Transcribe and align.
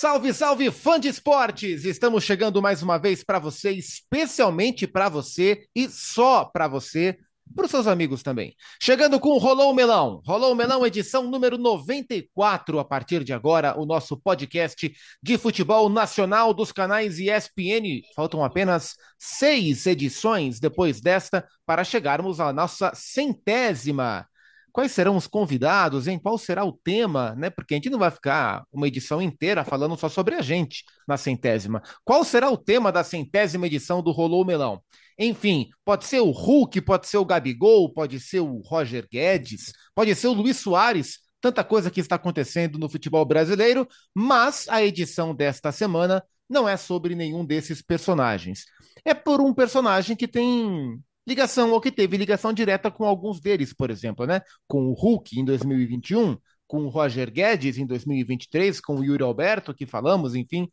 Salve, 0.00 0.32
salve, 0.32 0.70
fã 0.70 0.98
de 0.98 1.08
esportes! 1.08 1.84
Estamos 1.84 2.24
chegando 2.24 2.62
mais 2.62 2.82
uma 2.82 2.96
vez 2.96 3.22
para 3.22 3.38
você, 3.38 3.72
especialmente 3.72 4.86
para 4.86 5.10
você 5.10 5.66
e 5.76 5.90
só 5.90 6.42
para 6.42 6.66
você, 6.66 7.18
para 7.54 7.66
os 7.66 7.70
seus 7.70 7.86
amigos 7.86 8.22
também. 8.22 8.56
Chegando 8.82 9.20
com 9.20 9.36
Rolou 9.36 9.70
o 9.70 9.74
Melão. 9.74 10.22
Rolou 10.24 10.52
o 10.52 10.56
Melão, 10.56 10.86
edição 10.86 11.24
número 11.24 11.58
94, 11.58 12.78
a 12.78 12.84
partir 12.86 13.22
de 13.22 13.34
agora, 13.34 13.78
o 13.78 13.84
nosso 13.84 14.16
podcast 14.16 14.90
de 15.22 15.36
futebol 15.36 15.90
nacional 15.90 16.54
dos 16.54 16.72
canais 16.72 17.18
ESPN. 17.18 18.00
Faltam 18.16 18.42
apenas 18.42 18.94
seis 19.18 19.84
edições 19.84 20.58
depois 20.58 20.98
desta 21.02 21.46
para 21.66 21.84
chegarmos 21.84 22.40
à 22.40 22.54
nossa 22.54 22.90
centésima 22.94 24.26
Quais 24.72 24.92
serão 24.92 25.16
os 25.16 25.26
convidados, 25.26 26.06
hein? 26.06 26.18
Qual 26.18 26.38
será 26.38 26.64
o 26.64 26.72
tema, 26.72 27.34
né? 27.36 27.50
Porque 27.50 27.74
a 27.74 27.76
gente 27.76 27.90
não 27.90 27.98
vai 27.98 28.10
ficar 28.10 28.64
uma 28.72 28.88
edição 28.88 29.20
inteira 29.20 29.64
falando 29.64 29.96
só 29.96 30.08
sobre 30.08 30.34
a 30.34 30.42
gente 30.42 30.84
na 31.06 31.16
centésima. 31.16 31.82
Qual 32.04 32.24
será 32.24 32.50
o 32.50 32.56
tema 32.56 32.92
da 32.92 33.04
centésima 33.04 33.66
edição 33.66 34.02
do 34.02 34.10
Rolou 34.10 34.44
Melão? 34.44 34.82
Enfim, 35.18 35.68
pode 35.84 36.06
ser 36.06 36.20
o 36.20 36.30
Hulk, 36.30 36.80
pode 36.80 37.06
ser 37.06 37.18
o 37.18 37.24
Gabigol, 37.24 37.92
pode 37.92 38.18
ser 38.18 38.40
o 38.40 38.58
Roger 38.64 39.06
Guedes, 39.10 39.72
pode 39.94 40.14
ser 40.14 40.28
o 40.28 40.32
Luiz 40.32 40.56
Soares, 40.56 41.18
tanta 41.40 41.62
coisa 41.62 41.90
que 41.90 42.00
está 42.00 42.16
acontecendo 42.16 42.78
no 42.78 42.88
futebol 42.88 43.24
brasileiro, 43.24 43.86
mas 44.14 44.66
a 44.68 44.82
edição 44.82 45.34
desta 45.34 45.70
semana 45.72 46.22
não 46.48 46.68
é 46.68 46.76
sobre 46.76 47.14
nenhum 47.14 47.44
desses 47.44 47.82
personagens. 47.82 48.64
É 49.04 49.14
por 49.14 49.40
um 49.40 49.54
personagem 49.54 50.16
que 50.16 50.26
tem 50.26 50.98
ligação, 51.26 51.70
ou 51.72 51.80
que 51.80 51.92
teve 51.92 52.16
ligação 52.16 52.52
direta 52.52 52.90
com 52.90 53.04
alguns 53.04 53.40
deles, 53.40 53.72
por 53.72 53.90
exemplo, 53.90 54.26
né? 54.26 54.40
Com 54.66 54.88
o 54.88 54.92
Hulk 54.92 55.38
em 55.38 55.44
2021, 55.44 56.36
com 56.66 56.84
o 56.84 56.88
Roger 56.88 57.30
Guedes 57.30 57.78
em 57.78 57.86
2023, 57.86 58.80
com 58.80 58.96
o 58.96 59.04
Yuri 59.04 59.22
Alberto, 59.22 59.74
que 59.74 59.86
falamos, 59.86 60.34
enfim. 60.34 60.68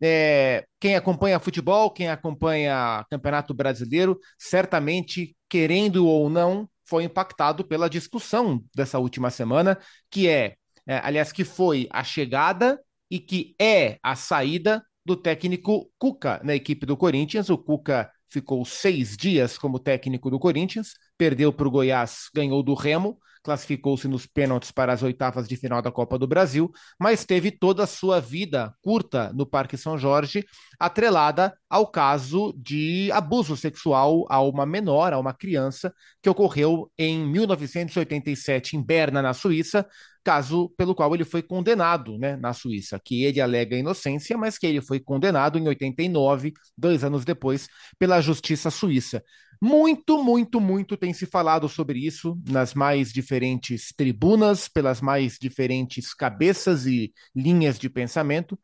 É, 0.00 0.64
quem 0.80 0.96
acompanha 0.96 1.38
futebol, 1.38 1.90
quem 1.90 2.08
acompanha 2.08 3.04
Campeonato 3.08 3.54
Brasileiro, 3.54 4.18
certamente, 4.38 5.36
querendo 5.48 6.06
ou 6.06 6.28
não, 6.28 6.68
foi 6.84 7.04
impactado 7.04 7.64
pela 7.64 7.88
discussão 7.88 8.62
dessa 8.74 8.98
última 8.98 9.30
semana, 9.30 9.78
que 10.10 10.28
é, 10.28 10.56
é 10.86 10.98
aliás, 11.04 11.30
que 11.30 11.44
foi 11.44 11.88
a 11.90 12.02
chegada 12.02 12.80
e 13.10 13.20
que 13.20 13.54
é 13.60 13.98
a 14.02 14.16
saída 14.16 14.84
do 15.04 15.16
técnico 15.16 15.90
Cuca 15.98 16.40
na 16.42 16.54
equipe 16.54 16.86
do 16.86 16.96
Corinthians. 16.96 17.50
O 17.50 17.58
Cuca 17.58 18.10
ficou 18.32 18.64
seis 18.64 19.16
dias 19.16 19.58
como 19.58 19.78
técnico 19.78 20.30
do 20.30 20.38
Corinthians, 20.38 20.94
perdeu 21.16 21.52
para 21.52 21.68
o 21.68 21.70
Goiás, 21.70 22.28
ganhou 22.34 22.62
do 22.62 22.74
Remo, 22.74 23.18
classificou-se 23.42 24.06
nos 24.06 24.26
pênaltis 24.26 24.70
para 24.70 24.92
as 24.92 25.02
oitavas 25.02 25.48
de 25.48 25.56
final 25.56 25.82
da 25.82 25.90
Copa 25.90 26.18
do 26.18 26.26
Brasil, 26.26 26.70
mas 26.98 27.24
teve 27.24 27.50
toda 27.50 27.82
a 27.84 27.86
sua 27.86 28.20
vida 28.20 28.72
curta 28.80 29.32
no 29.34 29.44
Parque 29.44 29.76
São 29.76 29.98
Jorge, 29.98 30.44
atrelada 30.78 31.52
ao 31.68 31.86
caso 31.86 32.54
de 32.56 33.10
abuso 33.12 33.56
sexual 33.56 34.24
a 34.30 34.40
uma 34.40 34.64
menor, 34.64 35.12
a 35.12 35.18
uma 35.18 35.34
criança, 35.34 35.92
que 36.22 36.30
ocorreu 36.30 36.90
em 36.96 37.26
1987 37.26 38.76
em 38.76 38.82
Berna, 38.82 39.20
na 39.20 39.34
Suíça, 39.34 39.86
caso 40.24 40.68
pelo 40.76 40.94
qual 40.94 41.14
ele 41.14 41.24
foi 41.24 41.42
condenado 41.42 42.18
né, 42.18 42.36
na 42.36 42.52
Suíça, 42.52 43.00
que 43.02 43.24
ele 43.24 43.40
alega 43.40 43.76
inocência, 43.76 44.36
mas 44.36 44.58
que 44.58 44.66
ele 44.66 44.80
foi 44.80 45.00
condenado 45.00 45.58
em 45.58 45.66
89, 45.66 46.52
dois 46.76 47.04
anos 47.04 47.24
depois, 47.24 47.68
pela 47.98 48.20
justiça 48.20 48.70
suíça. 48.70 49.22
Muito, 49.60 50.22
muito, 50.22 50.60
muito 50.60 50.96
tem 50.96 51.12
se 51.12 51.24
falado 51.24 51.68
sobre 51.68 52.04
isso 52.04 52.36
nas 52.48 52.74
mais 52.74 53.12
diferentes 53.12 53.92
tribunas, 53.96 54.66
pelas 54.66 55.00
mais 55.00 55.38
diferentes 55.40 56.12
cabeças 56.12 56.84
e 56.86 57.12
linhas 57.34 57.78
de 57.78 57.88
pensamento. 57.88 58.58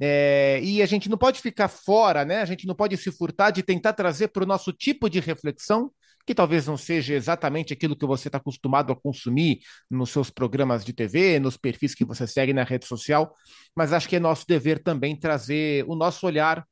É, 0.00 0.58
e 0.62 0.82
a 0.82 0.86
gente 0.86 1.08
não 1.08 1.18
pode 1.18 1.40
ficar 1.40 1.68
fora, 1.68 2.24
né? 2.24 2.40
A 2.40 2.44
gente 2.44 2.66
não 2.66 2.74
pode 2.74 2.96
se 2.96 3.12
furtar 3.12 3.50
de 3.50 3.62
tentar 3.62 3.92
trazer 3.92 4.28
para 4.28 4.42
o 4.42 4.46
nosso 4.46 4.72
tipo 4.72 5.08
de 5.08 5.20
reflexão 5.20 5.92
que 6.26 6.34
talvez 6.34 6.66
não 6.66 6.76
seja 6.76 7.14
exatamente 7.14 7.72
aquilo 7.72 7.96
que 7.96 8.06
você 8.06 8.28
está 8.28 8.38
acostumado 8.38 8.92
a 8.92 8.96
consumir 8.96 9.60
nos 9.90 10.10
seus 10.10 10.30
programas 10.30 10.84
de 10.84 10.92
TV, 10.92 11.38
nos 11.40 11.56
perfis 11.56 11.94
que 11.94 12.04
você 12.04 12.26
segue 12.26 12.52
na 12.52 12.64
rede 12.64 12.86
social, 12.86 13.34
mas 13.74 13.92
acho 13.92 14.08
que 14.08 14.16
é 14.16 14.20
nosso 14.20 14.46
dever 14.46 14.82
também 14.82 15.18
trazer 15.18 15.84
o 15.88 15.94
nosso 15.94 16.26
olhar 16.26 16.64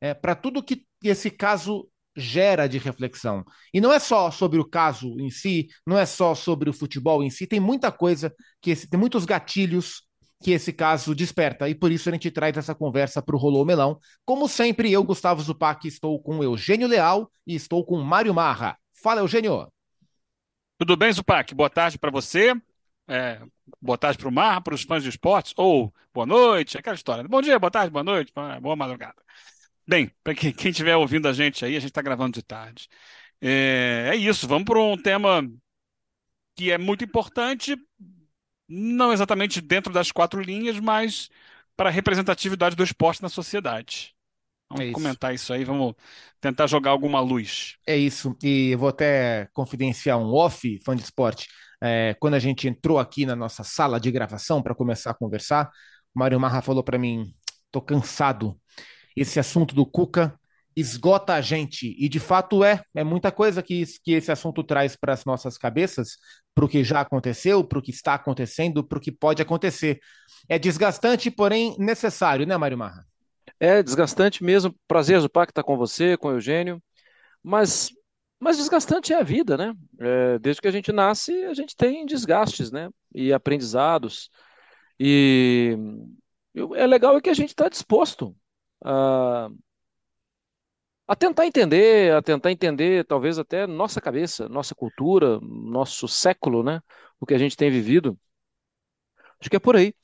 é, 0.00 0.14
para 0.14 0.34
tudo 0.34 0.62
que 0.62 0.84
esse 1.02 1.30
caso 1.30 1.88
gera 2.16 2.66
de 2.66 2.78
reflexão. 2.78 3.44
E 3.72 3.80
não 3.80 3.92
é 3.92 3.98
só 3.98 4.30
sobre 4.30 4.58
o 4.58 4.68
caso 4.68 5.18
em 5.18 5.30
si, 5.30 5.68
não 5.86 5.98
é 5.98 6.04
só 6.04 6.34
sobre 6.34 6.68
o 6.68 6.72
futebol 6.72 7.22
em 7.22 7.30
si, 7.30 7.46
tem 7.46 7.60
muita 7.60 7.90
coisa 7.90 8.34
que 8.60 8.70
esse, 8.70 8.88
tem 8.88 8.98
muitos 8.98 9.24
gatilhos 9.24 10.02
que 10.42 10.50
esse 10.50 10.72
caso 10.72 11.14
desperta. 11.14 11.68
E 11.68 11.74
por 11.74 11.90
isso 11.92 12.08
a 12.08 12.12
gente 12.12 12.30
traz 12.30 12.56
essa 12.56 12.74
conversa 12.74 13.22
para 13.22 13.36
o 13.36 13.38
Rolô 13.38 13.64
Melão. 13.64 13.98
Como 14.24 14.48
sempre, 14.48 14.90
eu, 14.90 15.02
Gustavo 15.04 15.40
Zupac, 15.40 15.86
estou 15.86 16.20
com 16.20 16.42
Eugênio 16.42 16.88
Leal 16.88 17.30
e 17.46 17.54
estou 17.54 17.84
com 17.84 18.00
Mário 18.02 18.34
Marra. 18.34 18.76
Fala, 19.02 19.20
Eugênio. 19.20 19.68
Tudo 20.78 20.96
bem, 20.96 21.12
Zupac? 21.12 21.52
Boa 21.54 21.68
tarde 21.68 21.98
para 21.98 22.10
você. 22.10 22.54
É, 23.08 23.42
boa 23.80 23.98
tarde 23.98 24.16
para 24.16 24.28
o 24.28 24.32
Mar, 24.32 24.62
para 24.62 24.74
os 24.74 24.82
fãs 24.82 25.02
de 25.02 25.08
esportes, 25.08 25.52
ou 25.56 25.92
boa 26.14 26.24
noite, 26.24 26.78
aquela 26.78 26.94
história. 26.94 27.26
Bom 27.26 27.42
dia, 27.42 27.58
boa 27.58 27.70
tarde, 27.70 27.90
boa 27.90 28.04
noite, 28.04 28.32
boa 28.60 28.76
madrugada. 28.76 29.20
Bem, 29.86 30.08
para 30.22 30.36
quem 30.36 30.70
estiver 30.70 30.96
ouvindo 30.96 31.26
a 31.26 31.32
gente 31.32 31.64
aí, 31.64 31.76
a 31.76 31.80
gente 31.80 31.90
está 31.90 32.00
gravando 32.00 32.34
de 32.34 32.44
tarde. 32.44 32.88
É, 33.40 34.10
é 34.12 34.16
isso, 34.16 34.46
vamos 34.46 34.64
para 34.64 34.78
um 34.78 34.96
tema 34.96 35.42
que 36.54 36.70
é 36.70 36.78
muito 36.78 37.02
importante, 37.02 37.76
não 38.68 39.12
exatamente 39.12 39.60
dentro 39.60 39.92
das 39.92 40.12
quatro 40.12 40.40
linhas, 40.40 40.78
mas 40.78 41.28
para 41.76 41.88
a 41.88 41.92
representatividade 41.92 42.76
do 42.76 42.84
esporte 42.84 43.20
na 43.20 43.28
sociedade. 43.28 44.14
Vamos 44.72 44.90
é 44.90 44.92
comentar 44.92 45.34
isso 45.34 45.52
aí, 45.52 45.64
vamos 45.64 45.94
tentar 46.40 46.66
jogar 46.66 46.90
alguma 46.90 47.20
luz. 47.20 47.76
É 47.86 47.96
isso, 47.96 48.36
e 48.42 48.70
eu 48.70 48.78
vou 48.78 48.88
até 48.88 49.48
confidenciar 49.52 50.18
um 50.18 50.32
off, 50.32 50.80
fã 50.84 50.96
de 50.96 51.02
esporte. 51.02 51.48
É, 51.80 52.14
quando 52.20 52.34
a 52.34 52.38
gente 52.38 52.68
entrou 52.68 52.98
aqui 52.98 53.26
na 53.26 53.36
nossa 53.36 53.64
sala 53.64 54.00
de 54.00 54.10
gravação 54.10 54.62
para 54.62 54.74
começar 54.74 55.10
a 55.10 55.14
conversar, 55.14 55.70
o 56.14 56.18
Mário 56.18 56.38
Marra 56.40 56.62
falou 56.62 56.82
para 56.82 56.98
mim: 56.98 57.34
tô 57.70 57.80
cansado. 57.80 58.58
Esse 59.16 59.38
assunto 59.38 59.74
do 59.74 59.84
Cuca 59.84 60.38
esgota 60.76 61.34
a 61.34 61.40
gente. 61.40 61.94
E 61.98 62.08
de 62.08 62.18
fato 62.18 62.64
é, 62.64 62.82
é 62.94 63.04
muita 63.04 63.30
coisa 63.30 63.62
que, 63.62 63.84
que 64.02 64.12
esse 64.12 64.32
assunto 64.32 64.64
traz 64.64 64.96
para 64.96 65.12
as 65.12 65.24
nossas 65.24 65.58
cabeças, 65.58 66.16
para 66.54 66.64
o 66.64 66.68
que 66.68 66.82
já 66.82 67.00
aconteceu, 67.00 67.62
para 67.64 67.78
o 67.78 67.82
que 67.82 67.90
está 67.90 68.14
acontecendo, 68.14 68.82
para 68.84 68.98
o 68.98 69.00
que 69.00 69.12
pode 69.12 69.42
acontecer. 69.42 70.00
É 70.48 70.58
desgastante, 70.58 71.30
porém 71.30 71.76
necessário, 71.78 72.46
né, 72.46 72.56
Mário 72.56 72.78
Marra? 72.78 73.11
É 73.62 73.80
desgastante 73.80 74.42
mesmo. 74.42 74.74
Prazer, 74.88 75.20
Zupac, 75.20 75.52
estar 75.52 75.62
com 75.62 75.76
você, 75.76 76.16
com 76.16 76.26
o 76.28 76.32
Eugênio. 76.32 76.82
Mas, 77.40 77.90
mas 78.40 78.56
desgastante 78.56 79.12
é 79.12 79.20
a 79.20 79.22
vida, 79.22 79.56
né? 79.56 79.72
É, 80.00 80.38
desde 80.40 80.60
que 80.60 80.66
a 80.66 80.72
gente 80.72 80.90
nasce, 80.90 81.32
a 81.44 81.54
gente 81.54 81.76
tem 81.76 82.04
desgastes, 82.04 82.72
né? 82.72 82.90
E 83.14 83.32
aprendizados. 83.32 84.30
E 84.98 85.76
é 86.76 86.86
legal 86.88 87.16
é 87.16 87.20
que 87.20 87.30
a 87.30 87.34
gente 87.34 87.50
está 87.50 87.68
disposto 87.68 88.36
a, 88.84 89.48
a 91.06 91.14
tentar 91.16 91.46
entender, 91.46 92.12
a 92.14 92.22
tentar 92.22 92.50
entender 92.50 93.04
talvez 93.06 93.38
até 93.38 93.66
nossa 93.66 94.00
cabeça, 94.00 94.48
nossa 94.48 94.74
cultura, 94.74 95.38
nosso 95.40 96.08
século, 96.08 96.62
né? 96.64 96.80
O 97.20 97.26
que 97.26 97.34
a 97.34 97.38
gente 97.38 97.56
tem 97.56 97.70
vivido. 97.70 98.18
Acho 99.40 99.50
que 99.50 99.56
é 99.56 99.60
por 99.60 99.76
aí. 99.76 99.94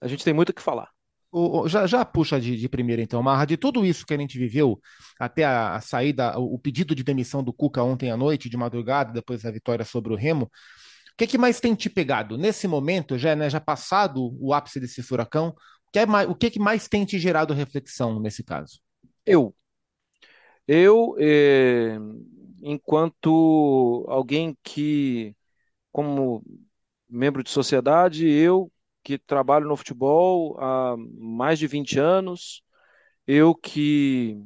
A 0.00 0.08
gente 0.08 0.24
tem 0.24 0.34
muito 0.34 0.50
o 0.50 0.54
que 0.54 0.62
falar. 0.62 0.90
O, 1.32 1.68
já, 1.68 1.86
já 1.86 2.04
puxa 2.04 2.40
de, 2.40 2.56
de 2.56 2.68
primeira, 2.68 3.00
então, 3.00 3.22
Marra, 3.22 3.44
de 3.44 3.56
tudo 3.56 3.86
isso 3.86 4.04
que 4.04 4.12
a 4.12 4.18
gente 4.18 4.36
viveu, 4.36 4.80
até 5.18 5.44
a, 5.44 5.76
a, 5.76 5.80
saída, 5.80 6.36
o, 6.38 6.54
o 6.54 6.58
pedido 6.58 6.92
de 6.92 7.04
demissão 7.04 7.42
do 7.42 7.52
Cuca 7.52 7.82
ontem 7.84 8.10
à 8.10 8.16
noite, 8.16 8.48
de 8.48 8.56
madrugada, 8.56 9.12
depois 9.12 9.42
da 9.42 9.50
vitória 9.50 9.84
sobre 9.84 10.12
o 10.12 10.16
Remo, 10.16 10.44
o 10.46 11.16
que, 11.16 11.26
que 11.28 11.38
mais 11.38 11.60
tem 11.60 11.74
te 11.74 11.88
pegado? 11.88 12.36
Nesse 12.36 12.66
momento, 12.66 13.16
já, 13.16 13.36
né, 13.36 13.48
já 13.48 13.60
passado 13.60 14.36
o 14.40 14.52
ápice 14.52 14.80
desse 14.80 15.02
furacão, 15.02 15.54
o 15.86 15.90
que, 15.92 16.00
é 16.00 16.06
mais, 16.06 16.28
o 16.28 16.34
que, 16.34 16.50
que 16.50 16.58
mais 16.58 16.88
tem 16.88 17.04
te 17.04 17.18
gerado 17.18 17.54
reflexão 17.54 18.18
nesse 18.20 18.42
caso? 18.42 18.80
Eu. 19.24 19.54
Eu, 20.66 21.16
eh, 21.18 21.98
enquanto 22.62 24.04
alguém 24.08 24.56
que, 24.62 25.34
como 25.92 26.44
membro 27.08 27.42
de 27.42 27.50
sociedade, 27.50 28.28
eu 28.28 28.70
que 29.02 29.18
trabalho 29.18 29.66
no 29.68 29.76
futebol 29.76 30.56
há 30.60 30.96
mais 31.18 31.58
de 31.58 31.66
20 31.66 31.98
anos, 31.98 32.62
eu 33.26 33.54
que 33.54 34.36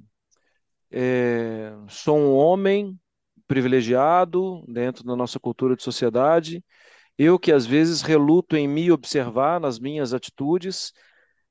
é, 0.90 1.72
sou 1.88 2.18
um 2.18 2.34
homem 2.34 2.98
privilegiado 3.46 4.64
dentro 4.68 5.04
da 5.04 5.16
nossa 5.16 5.38
cultura 5.38 5.76
de 5.76 5.82
sociedade, 5.82 6.64
eu 7.18 7.38
que 7.38 7.52
às 7.52 7.66
vezes 7.66 8.02
reluto 8.02 8.56
em 8.56 8.66
me 8.68 8.90
observar 8.90 9.60
nas 9.60 9.78
minhas 9.78 10.14
atitudes 10.14 10.92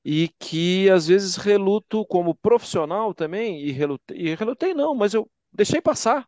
e 0.04 0.30
que 0.40 0.90
às 0.90 1.08
vezes 1.08 1.36
reluto 1.36 2.06
como 2.06 2.36
profissional 2.36 3.14
também, 3.14 3.62
e 3.62 3.72
relutei, 3.72 4.18
e 4.18 4.36
relutei 4.36 4.74
não, 4.74 4.94
mas 4.96 5.14
eu 5.14 5.30
deixei 5.52 5.82
passar. 5.82 6.28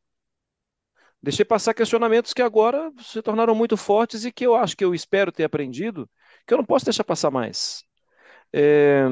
Deixei 1.21 1.44
passar 1.44 1.74
questionamentos 1.74 2.33
que 2.33 2.42
agora 2.42 2.92
se 3.00 3.21
tornaram 3.21 3.56
muito 3.56 3.75
fortes 3.75 4.25
e 4.25 4.31
que 4.31 4.45
eu 4.45 4.56
acho 4.56 4.78
que 4.78 4.86
eu 4.86 4.94
espero 4.94 5.31
ter 5.31 5.44
aprendido 5.44 6.10
que 6.45 6.53
eu 6.53 6.57
não 6.57 6.65
posso 6.65 6.86
deixar 6.86 7.03
passar 7.03 7.31
mais. 7.31 7.83
É... 8.53 9.06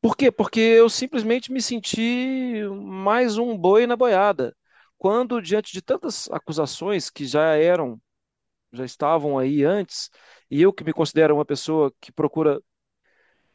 Por 0.00 0.16
quê? 0.16 0.30
Porque 0.32 0.60
eu 0.60 0.88
simplesmente 0.88 1.52
me 1.52 1.60
senti 1.60 2.62
mais 2.82 3.36
um 3.38 3.56
boi 3.56 3.86
na 3.86 3.96
boiada. 3.96 4.56
Quando, 4.98 5.40
diante 5.42 5.72
de 5.72 5.82
tantas 5.82 6.30
acusações 6.30 7.10
que 7.10 7.26
já 7.26 7.54
eram, 7.56 8.00
já 8.72 8.84
estavam 8.84 9.38
aí 9.38 9.64
antes, 9.64 10.10
e 10.50 10.62
eu 10.62 10.72
que 10.72 10.84
me 10.84 10.92
considero 10.92 11.34
uma 11.34 11.44
pessoa 11.44 11.92
que 12.00 12.12
procura 12.12 12.60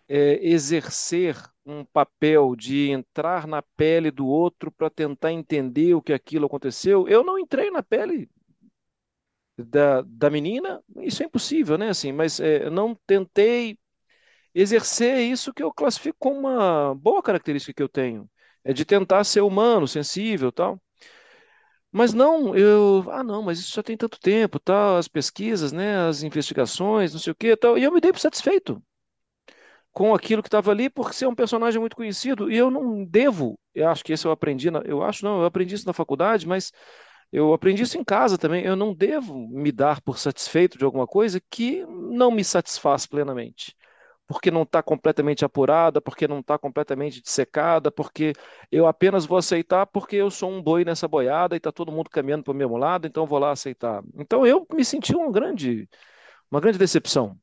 é, 0.08 0.40
exercer 0.48 1.38
um 1.66 1.84
papel 1.86 2.56
de 2.56 2.92
entrar 2.92 3.48
na 3.48 3.62
pele 3.62 4.12
do 4.12 4.28
outro 4.28 4.72
para 4.72 4.90
tentar 4.90 5.32
entender 5.32 5.96
o 5.96 6.02
que 6.02 6.14
aquilo 6.14 6.46
aconteceu, 6.46 7.08
eu 7.08 7.24
não 7.24 7.40
entrei 7.40 7.72
na 7.72 7.82
pele 7.82 8.30
da, 9.58 10.02
da 10.04 10.30
menina, 10.30 10.82
isso 11.02 11.24
é 11.24 11.26
impossível, 11.28 11.78
né? 11.78 11.90
Assim, 11.90 12.12
mas 12.12 12.40
é, 12.40 12.70
não 12.70 12.96
tentei 13.08 13.78
exercer 14.54 15.20
isso 15.22 15.54
que 15.54 15.64
eu 15.64 15.74
classifico 15.74 16.18
como 16.20 16.40
uma 16.42 16.96
boa 16.96 17.22
característica 17.24 17.74
que 17.74 17.84
eu 17.84 17.90
tenho, 17.90 18.30
é 18.64 18.74
de 18.74 18.86
tentar 18.86 19.24
ser 19.26 19.42
humano, 19.42 19.88
sensível, 19.88 20.52
tal. 20.52 20.82
Mas 21.92 22.14
não, 22.14 22.56
eu, 22.56 23.06
ah, 23.12 23.24
não, 23.24 23.42
mas 23.42 23.60
isso 23.60 23.74
já 23.76 23.82
tem 23.84 23.96
tanto 23.98 24.20
tempo, 24.20 24.60
tal, 24.60 24.98
as 24.98 25.08
pesquisas, 25.08 25.72
né, 25.72 25.98
as 26.08 26.24
investigações, 26.24 27.14
não 27.14 27.20
sei 27.20 27.32
o 27.32 27.36
quê, 27.36 27.56
tal, 27.56 27.78
e 27.78 27.84
eu 27.84 27.92
me 27.92 28.02
dei 28.02 28.12
por 28.12 28.20
satisfeito 28.20 28.82
com 29.92 30.14
aquilo 30.14 30.42
que 30.42 30.48
estava 30.48 30.72
ali, 30.72 30.90
porque 30.90 31.24
é 31.24 31.28
um 31.28 31.36
personagem 31.36 31.80
muito 31.80 31.96
conhecido, 31.96 32.52
e 32.52 32.58
eu 32.58 32.70
não 32.70 33.04
devo, 33.06 33.58
eu 33.74 33.88
acho 33.88 34.04
que 34.04 34.14
isso 34.14 34.28
eu 34.28 34.32
aprendi, 34.32 34.70
na, 34.70 34.80
eu 34.86 35.02
acho 35.02 35.24
não, 35.24 35.40
eu 35.40 35.46
aprendi 35.46 35.76
isso 35.76 35.88
na 35.88 35.94
faculdade, 35.94 36.46
mas 36.48 36.72
eu 37.32 37.54
aprendi 37.54 37.84
isso 37.84 37.98
em 37.98 38.04
casa 38.04 38.38
também, 38.38 38.64
eu 38.64 38.76
não 38.76 38.94
devo 38.94 39.38
me 39.50 39.72
dar 39.72 40.02
por 40.02 40.18
satisfeito 40.18 40.78
de 40.78 40.86
alguma 40.86 41.08
coisa 41.08 41.42
que 41.50 41.86
não 41.86 42.32
me 42.32 42.44
satisfaz 42.44 43.06
plenamente 43.06 43.76
porque 44.28 44.50
não 44.50 44.64
está 44.64 44.82
completamente 44.82 45.46
apurada, 45.46 46.02
porque 46.02 46.28
não 46.28 46.40
está 46.40 46.58
completamente 46.58 47.22
dissecada, 47.22 47.92
porque 47.92 48.34
eu 48.72 48.88
apenas 48.88 49.26
vou 49.26 49.38
aceitar 49.38 49.86
porque 49.86 50.16
eu 50.16 50.32
sou 50.32 50.50
um 50.52 50.62
boi 50.62 50.84
nessa 50.84 51.08
boiada 51.08 51.56
e 51.56 51.58
está 51.58 51.72
todo 51.72 51.92
mundo 51.92 52.10
caminhando 52.10 52.44
para 52.44 52.52
o 52.52 52.56
mesmo 52.56 52.78
lado, 52.78 53.08
então 53.08 53.26
vou 53.26 53.40
lá 53.40 53.52
aceitar. 53.52 54.04
Então 54.16 54.46
eu 54.46 54.66
me 54.74 54.84
senti 54.84 55.16
uma 55.16 55.32
grande, 55.32 55.88
uma 56.52 56.60
grande 56.60 56.78
decepção 56.80 57.40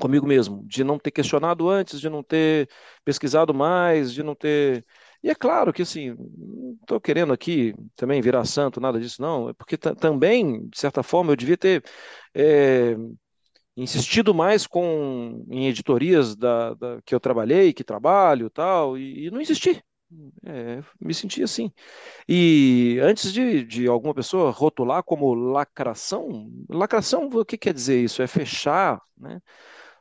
comigo 0.00 0.26
mesmo, 0.26 0.64
de 0.66 0.84
não 0.84 0.98
ter 0.98 1.10
questionado 1.10 1.68
antes, 1.68 2.00
de 2.00 2.08
não 2.08 2.22
ter 2.22 2.68
pesquisado 3.04 3.52
mais, 3.54 4.12
de 4.12 4.22
não 4.22 4.34
ter. 4.34 4.84
E 5.22 5.30
é 5.30 5.34
claro 5.34 5.72
que, 5.72 5.82
assim, 5.82 6.14
não 6.16 6.78
estou 6.80 7.00
querendo 7.00 7.32
aqui 7.32 7.74
também 7.94 8.22
virar 8.22 8.44
santo, 8.44 8.80
nada 8.80 8.98
disso, 8.98 9.20
não, 9.20 9.50
é 9.50 9.52
porque 9.52 9.76
também, 9.76 10.66
de 10.68 10.78
certa 10.78 11.02
forma, 11.02 11.32
eu 11.32 11.36
devia 11.36 11.58
ter 11.58 11.84
é, 12.34 12.96
insistido 13.76 14.34
mais 14.34 14.66
com 14.66 15.44
em 15.50 15.68
editorias 15.68 16.36
da, 16.36 16.74
da, 16.74 17.02
que 17.02 17.14
eu 17.14 17.20
trabalhei, 17.20 17.72
que 17.72 17.84
trabalho, 17.84 18.50
tal, 18.50 18.98
e, 18.98 19.26
e 19.26 19.30
não 19.30 19.40
insisti. 19.40 19.82
É, 20.44 20.82
me 21.00 21.14
senti 21.14 21.42
assim. 21.42 21.72
E 22.28 22.98
antes 23.02 23.32
de, 23.32 23.64
de 23.64 23.86
alguma 23.86 24.14
pessoa 24.14 24.50
rotular 24.50 25.04
como 25.04 25.34
lacração, 25.34 26.50
lacração, 26.68 27.28
o 27.32 27.44
que 27.44 27.56
quer 27.58 27.72
dizer 27.72 28.02
isso? 28.02 28.22
É 28.22 28.26
fechar, 28.26 29.00
né? 29.16 29.40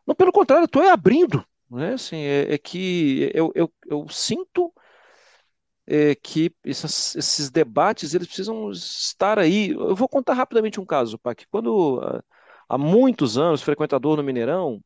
Não, 0.07 0.15
pelo 0.15 0.31
contrário, 0.31 0.65
estou 0.65 0.83
é 0.83 0.91
abrindo, 0.91 1.45
né? 1.69 1.93
Assim, 1.93 2.17
é, 2.17 2.53
é 2.53 2.57
que 2.57 3.31
eu, 3.33 3.51
eu, 3.55 3.71
eu 3.87 4.07
sinto 4.09 4.73
é, 5.89 6.13
que 6.15 6.53
esses, 6.63 7.15
esses, 7.15 7.49
debates 7.49 8.13
eles 8.13 8.27
precisam 8.27 8.71
estar 8.71 9.39
aí. 9.39 9.69
Eu 9.71 9.95
vou 9.95 10.07
contar 10.07 10.35
rapidamente 10.35 10.79
um 10.79 10.85
caso, 10.85 11.17
Pac. 11.17 11.45
Quando 11.49 11.99
há 12.69 12.77
muitos 12.77 13.37
anos, 13.37 13.63
frequentador 13.63 14.15
no 14.15 14.23
Mineirão, 14.23 14.83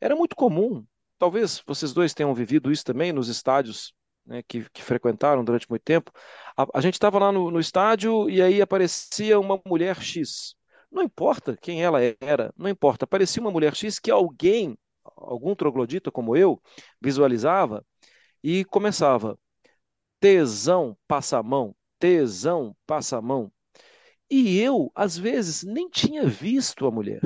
era 0.00 0.14
muito 0.14 0.36
comum. 0.36 0.84
Talvez 1.18 1.62
vocês 1.66 1.92
dois 1.94 2.14
tenham 2.14 2.34
vivido 2.34 2.70
isso 2.70 2.84
também 2.84 3.12
nos 3.12 3.28
estádios 3.28 3.94
né, 4.26 4.42
que, 4.46 4.68
que, 4.70 4.82
frequentaram 4.82 5.44
durante 5.44 5.68
muito 5.70 5.82
tempo. 5.82 6.12
A, 6.56 6.66
a 6.74 6.80
gente 6.82 6.94
estava 6.94 7.18
lá 7.18 7.32
no, 7.32 7.50
no 7.50 7.60
estádio 7.60 8.28
e 8.28 8.42
aí 8.42 8.60
aparecia 8.60 9.40
uma 9.40 9.60
mulher 9.66 10.00
X. 10.02 10.54
Não 10.90 11.02
importa 11.02 11.56
quem 11.60 11.82
ela 11.82 12.00
era, 12.20 12.52
não 12.56 12.68
importa. 12.68 13.04
Aparecia 13.04 13.40
uma 13.40 13.50
mulher 13.50 13.74
X 13.74 13.98
que 13.98 14.10
alguém, 14.10 14.76
algum 15.16 15.54
troglodita 15.54 16.10
como 16.10 16.36
eu, 16.36 16.60
visualizava 17.00 17.84
e 18.42 18.64
começava: 18.66 19.38
tesão, 20.24 20.96
passa 21.06 21.36
a 21.36 21.42
mão, 21.42 21.76
tesão, 21.98 22.74
passa 22.86 23.18
a 23.18 23.20
mão. 23.20 23.52
E 24.30 24.58
eu, 24.58 24.90
às 24.94 25.18
vezes, 25.18 25.62
nem 25.62 25.86
tinha 25.90 26.24
visto 26.26 26.86
a 26.86 26.90
mulher. 26.90 27.20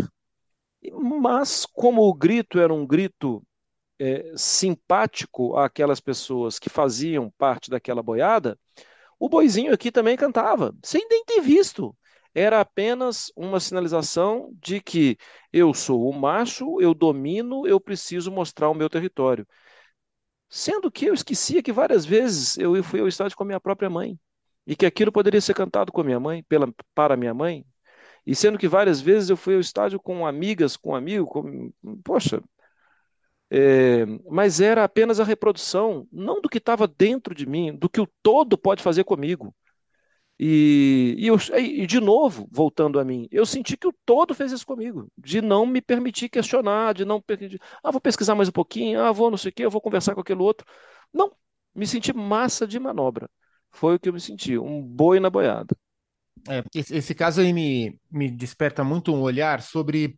Mas, 1.23 1.65
como 1.65 2.03
o 2.03 2.13
grito 2.13 2.59
era 2.59 2.75
um 2.75 2.85
grito 2.85 3.41
é, 4.01 4.33
simpático 4.37 5.57
àquelas 5.57 6.01
pessoas 6.01 6.59
que 6.59 6.69
faziam 6.69 7.33
parte 7.39 7.71
daquela 7.71 8.03
boiada, 8.03 8.59
o 9.17 9.29
boizinho 9.29 9.73
aqui 9.73 9.93
também 9.93 10.17
cantava, 10.17 10.75
sem 10.85 11.07
nem 11.09 11.25
ter 11.25 11.41
visto. 11.41 11.97
Era 12.35 12.61
apenas 12.61 13.31
uma 13.37 13.61
sinalização 13.61 14.51
de 14.61 14.81
que 14.81 15.17
eu 15.53 15.73
sou 15.73 16.11
o 16.11 16.13
macho, 16.13 16.81
eu 16.81 16.95
domino, 16.95 17.65
eu 17.65 17.79
preciso 17.79 18.33
mostrar 18.33 18.69
o 18.69 18.75
meu 18.75 18.91
território. 18.91 19.47
Sendo 20.49 20.91
que 20.91 21.07
eu 21.07 21.15
esquecia 21.15 21.63
que 21.63 21.73
várias 21.73 22.07
vezes 22.07 22.57
eu 22.59 22.83
fui 22.83 23.01
ao 23.01 23.09
estádio 23.09 23.37
com 23.37 23.43
a 23.43 23.47
minha 23.47 23.61
própria 23.61 23.91
mãe 23.91 24.19
e 24.67 24.77
que 24.77 24.87
aquilo 24.87 25.13
poderia 25.13 25.41
ser 25.41 25.55
cantado 25.55 25.93
com 25.93 26.01
a 26.01 26.05
minha 26.05 26.21
mãe, 26.21 26.43
pela, 26.45 26.73
para 26.95 27.17
minha 27.17 27.35
mãe, 27.35 27.65
e 28.27 28.35
sendo 28.35 28.59
que 28.59 28.69
várias 28.69 29.01
vezes 29.01 29.31
eu 29.31 29.37
fui 29.37 29.55
ao 29.55 29.61
estádio 29.61 29.99
com 29.99 30.27
amigas, 30.27 30.77
com 30.77 30.95
amigo, 30.95 31.27
com, 31.27 31.73
poxa, 32.05 32.43
é, 33.51 34.05
mas 34.31 34.61
era 34.61 34.85
apenas 34.85 35.21
a 35.21 35.25
reprodução, 35.25 36.07
não 36.13 36.41
do 36.41 36.49
que 36.49 36.59
estava 36.59 36.87
dentro 36.87 37.35
de 37.35 37.47
mim, 37.47 37.75
do 37.75 37.89
que 37.89 38.01
o 38.01 38.09
todo 38.23 38.59
pode 38.59 38.83
fazer 38.83 39.05
comigo. 39.05 39.55
E, 40.41 41.17
e, 41.19 41.27
eu, 41.27 41.37
e, 41.59 41.85
de 41.85 41.99
novo, 41.99 42.49
voltando 42.51 43.01
a 43.01 43.05
mim, 43.05 43.27
eu 43.31 43.45
senti 43.45 43.77
que 43.77 43.89
o 43.89 43.95
todo 44.07 44.35
fez 44.35 44.53
isso 44.53 44.65
comigo, 44.65 45.11
de 45.19 45.43
não 45.43 45.67
me 45.67 45.81
permitir 45.81 46.29
questionar, 46.29 46.95
de 46.95 47.05
não 47.05 47.23
ah, 47.83 47.91
vou 47.91 48.01
pesquisar 48.01 48.37
mais 48.37 48.49
um 48.49 48.53
pouquinho, 48.53 49.01
ah, 49.01 49.11
vou 49.11 49.31
não 49.31 49.37
sei 49.37 49.51
o 49.51 49.53
quê, 49.53 49.65
eu 49.65 49.71
vou 49.71 49.81
conversar 49.81 50.15
com 50.15 50.21
aquele 50.21 50.41
outro. 50.41 50.65
Não, 51.13 51.33
me 51.75 51.87
senti 51.87 52.13
massa 52.13 52.69
de 52.69 52.79
manobra. 52.79 53.29
Foi 53.73 53.97
o 53.97 53.99
que 53.99 54.09
eu 54.09 54.13
me 54.13 54.21
senti, 54.21 54.57
um 54.57 54.81
boi 54.81 55.19
na 55.19 55.29
boiada. 55.29 55.77
É, 56.49 56.63
esse, 56.73 56.95
esse 56.95 57.15
caso 57.17 57.41
aí 57.41 57.53
me, 57.53 57.99
me 58.09 58.31
desperta 58.31 58.85
muito 58.85 59.13
um 59.13 59.21
olhar 59.21 59.61
sobre, 59.61 60.17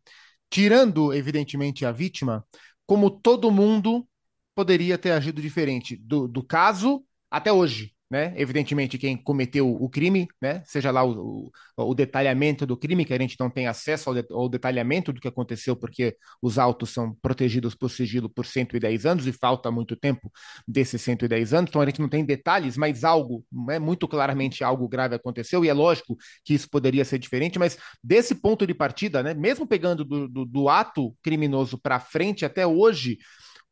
tirando, 0.50 1.14
evidentemente, 1.14 1.87
a 1.87 1.92
vítima, 1.92 2.44
como 2.87 3.11
todo 3.11 3.50
mundo 3.50 4.06
poderia 4.54 4.99
ter 4.99 5.12
agido 5.12 5.40
diferente 5.40 5.97
do, 5.97 6.28
do 6.28 6.44
caso 6.44 7.02
até 7.30 7.50
hoje 7.50 7.94
né? 8.11 8.35
Evidentemente, 8.37 8.99
quem 8.99 9.17
cometeu 9.17 9.71
o 9.71 9.88
crime, 9.88 10.26
né? 10.43 10.62
Seja 10.67 10.90
lá 10.90 11.05
o, 11.05 11.50
o, 11.76 11.83
o 11.85 11.95
detalhamento 11.95 12.67
do 12.67 12.76
crime, 12.76 13.05
que 13.05 13.14
a 13.14 13.19
gente 13.19 13.37
não 13.38 13.49
tem 13.49 13.69
acesso 13.69 14.11
ao, 14.11 14.14
de, 14.17 14.26
ao, 14.33 14.49
detalhamento 14.49 15.12
do 15.12 15.21
que 15.21 15.29
aconteceu, 15.29 15.76
porque 15.76 16.17
os 16.43 16.59
autos 16.59 16.90
são 16.90 17.14
protegidos 17.23 17.73
por 17.75 17.88
sigilo 17.88 18.29
por 18.29 18.45
110 18.45 19.07
anos 19.07 19.26
e 19.29 19.33
falta 19.33 19.71
muito 19.71 19.95
tempo 19.95 20.31
desses 20.67 21.00
110 21.02 21.55
anos, 21.55 21.71
então 21.71 21.81
a 21.81 21.87
gente 21.87 22.00
não 22.00 22.09
tem 22.09 22.25
detalhes, 22.25 22.76
mas 22.76 23.05
algo, 23.05 23.45
né, 23.52 23.79
muito 23.79 24.09
claramente 24.09 24.64
algo 24.64 24.88
grave 24.88 25.14
aconteceu, 25.14 25.64
e 25.64 25.69
é 25.69 25.73
lógico 25.73 26.17
que 26.45 26.55
isso 26.55 26.69
poderia 26.69 27.05
ser 27.05 27.19
diferente, 27.19 27.61
mas 27.61 27.79
desse 28.02 28.35
ponto 28.35 28.67
de 28.67 28.75
partida, 28.75 29.23
né? 29.23 29.35
Mesmo 29.35 29.67
pegando 29.67 30.05
do, 30.05 30.29
do, 30.29 30.45
do 30.45 30.69
ato 30.69 31.14
criminoso 31.23 31.79
para 31.79 32.00
frente 32.00 32.45
até 32.45 32.67
hoje, 32.67 33.19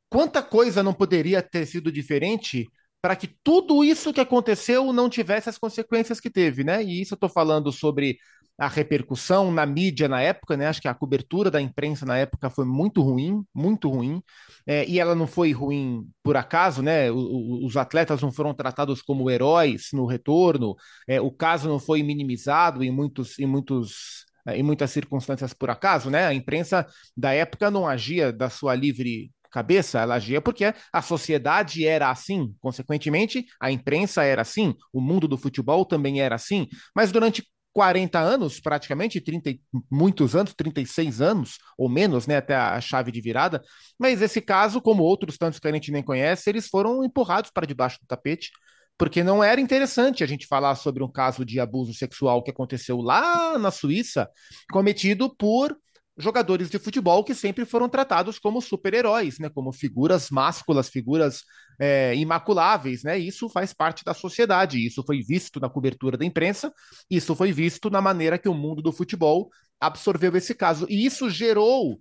quanta 0.09 0.43
coisa 0.43 0.83
não 0.83 0.95
poderia 0.95 1.43
ter 1.43 1.67
sido 1.67 1.91
diferente 1.91 2.69
para 3.01 3.17
que 3.17 3.29
tudo 3.43 3.85
isso 3.85 4.13
que 4.13 4.21
aconteceu 4.21 4.93
não 4.93 5.09
tivesse 5.09 5.49
as 5.49 5.59
consequências 5.59 6.21
que 6.21 6.31
teve, 6.31 6.65
né? 6.65 6.83
E 6.83 7.01
isso 7.01 7.15
eu 7.15 7.17
estou 7.17 7.29
falando 7.29 7.71
sobre 7.73 8.19
a 8.59 8.67
repercussão 8.67 9.53
na 9.53 9.65
mídia 9.65 10.09
na 10.09 10.21
época, 10.21 10.57
né? 10.57 10.67
Acho 10.67 10.81
que 10.83 10.89
a 10.89 10.95
cobertura 10.95 11.49
da 11.51 11.61
imprensa 11.61 12.05
na 12.05 12.19
época 12.19 12.51
foi 12.51 12.65
muito 12.65 13.01
ruim, 13.01 13.45
muito 13.55 13.89
ruim, 13.89 14.21
é, 14.67 14.85
e 14.89 14.99
ela 14.99 15.15
não 15.15 15.29
foi 15.29 15.53
ruim 15.53 16.05
por 16.25 16.37
acaso, 16.37 16.83
né? 16.83 17.11
O, 17.11 17.65
os 17.65 17.77
atletas 17.77 18.21
não 18.21 18.33
foram 18.33 18.53
tratados 18.53 19.01
como 19.01 19.31
heróis 19.31 19.91
no 19.93 20.07
retorno, 20.07 20.75
é, 21.07 21.21
o 21.21 21.31
caso 21.31 21.69
não 21.69 21.79
foi 21.79 22.03
minimizado 22.03 22.83
em 22.83 22.91
muitos, 22.91 23.39
em 23.39 23.47
muitos 23.47 24.27
é, 24.47 24.57
em 24.57 24.63
muitas 24.63 24.91
circunstâncias 24.91 25.53
por 25.55 25.71
acaso, 25.71 26.11
né? 26.11 26.27
A 26.27 26.35
imprensa 26.35 26.87
da 27.17 27.33
época 27.33 27.71
não 27.71 27.87
agia 27.87 28.33
da 28.33 28.51
sua 28.51 28.75
livre 28.75 29.31
cabeça, 29.51 30.01
ela 30.01 30.17
agia 30.17 30.41
porque 30.41 30.73
a 30.93 31.03
sociedade 31.03 31.87
era 31.87 32.11
assim, 32.11 32.55
consequentemente, 32.61 33.47
a 33.61 33.71
imprensa 33.71 34.23
era 34.23 34.43
assim, 34.43 34.75
o 34.93 35.01
mundo 35.01 35.27
do 35.29 35.39
futebol 35.39 35.85
também 35.85 36.21
era 36.21 36.35
assim, 36.35 36.67
mas 36.95 37.13
durante 37.13 37.43
40 37.73 38.19
anos, 38.19 38.59
praticamente, 38.59 39.21
30 39.21 39.55
muitos 39.91 40.35
anos, 40.35 40.53
36 40.55 41.21
anos 41.21 41.59
ou 41.79 41.89
menos, 41.89 42.27
né, 42.27 42.39
até 42.39 42.57
a 42.57 42.81
chave 42.81 43.13
de 43.13 43.21
virada. 43.21 43.63
Mas 43.99 44.21
esse 44.21 44.41
caso, 44.41 44.81
como 44.81 45.05
outros 45.05 45.39
tantos 45.39 45.61
que 45.61 45.69
a 45.69 45.73
gente 45.73 45.93
nem 45.93 46.03
conhece, 46.03 46.51
eles 46.51 46.67
foram 46.67 47.05
empurrados 47.05 47.51
para 47.53 47.67
debaixo 47.67 47.99
do 48.01 48.07
tapete, 48.07 48.51
porque 48.99 49.23
não 49.23 49.45
era 49.45 49.61
interessante 49.61 50.25
a 50.25 50.27
gente 50.27 50.47
falar 50.47 50.75
sobre 50.75 51.05
um 51.05 51.11
caso 51.11 51.45
de 51.45 51.61
abuso 51.61 51.95
sexual 51.95 52.43
que 52.43 52.51
aconteceu 52.51 53.01
lá 53.01 53.57
na 53.57 53.71
Suíça, 53.71 54.29
cometido 54.73 55.33
por 55.37 55.77
jogadores 56.19 56.69
de 56.69 56.79
futebol 56.79 57.23
que 57.23 57.35
sempre 57.35 57.65
foram 57.65 57.89
tratados 57.89 58.39
como 58.39 58.61
super-heróis, 58.61 59.39
né? 59.39 59.49
Como 59.49 59.73
figuras 59.73 60.31
másculas, 60.31 60.89
figuras 60.89 61.45
é, 61.81 62.15
imaculáveis, 62.17 63.05
né? 63.05 63.17
Isso 63.17 63.49
faz 63.49 63.73
parte 63.73 64.05
da 64.05 64.13
sociedade. 64.13 64.85
Isso 64.85 65.03
foi 65.05 65.23
visto 65.23 65.61
na 65.61 65.71
cobertura 65.71 66.17
da 66.17 66.25
imprensa. 66.25 66.73
Isso 67.09 67.37
foi 67.37 67.53
visto 67.53 67.89
na 67.89 68.01
maneira 68.01 68.39
que 68.39 68.49
o 68.49 68.55
mundo 68.55 68.83
do 68.83 68.93
futebol 68.93 69.49
absorveu 69.81 70.35
esse 70.37 70.55
caso. 70.55 70.87
E 70.89 71.07
isso 71.07 71.31
gerou 71.31 72.01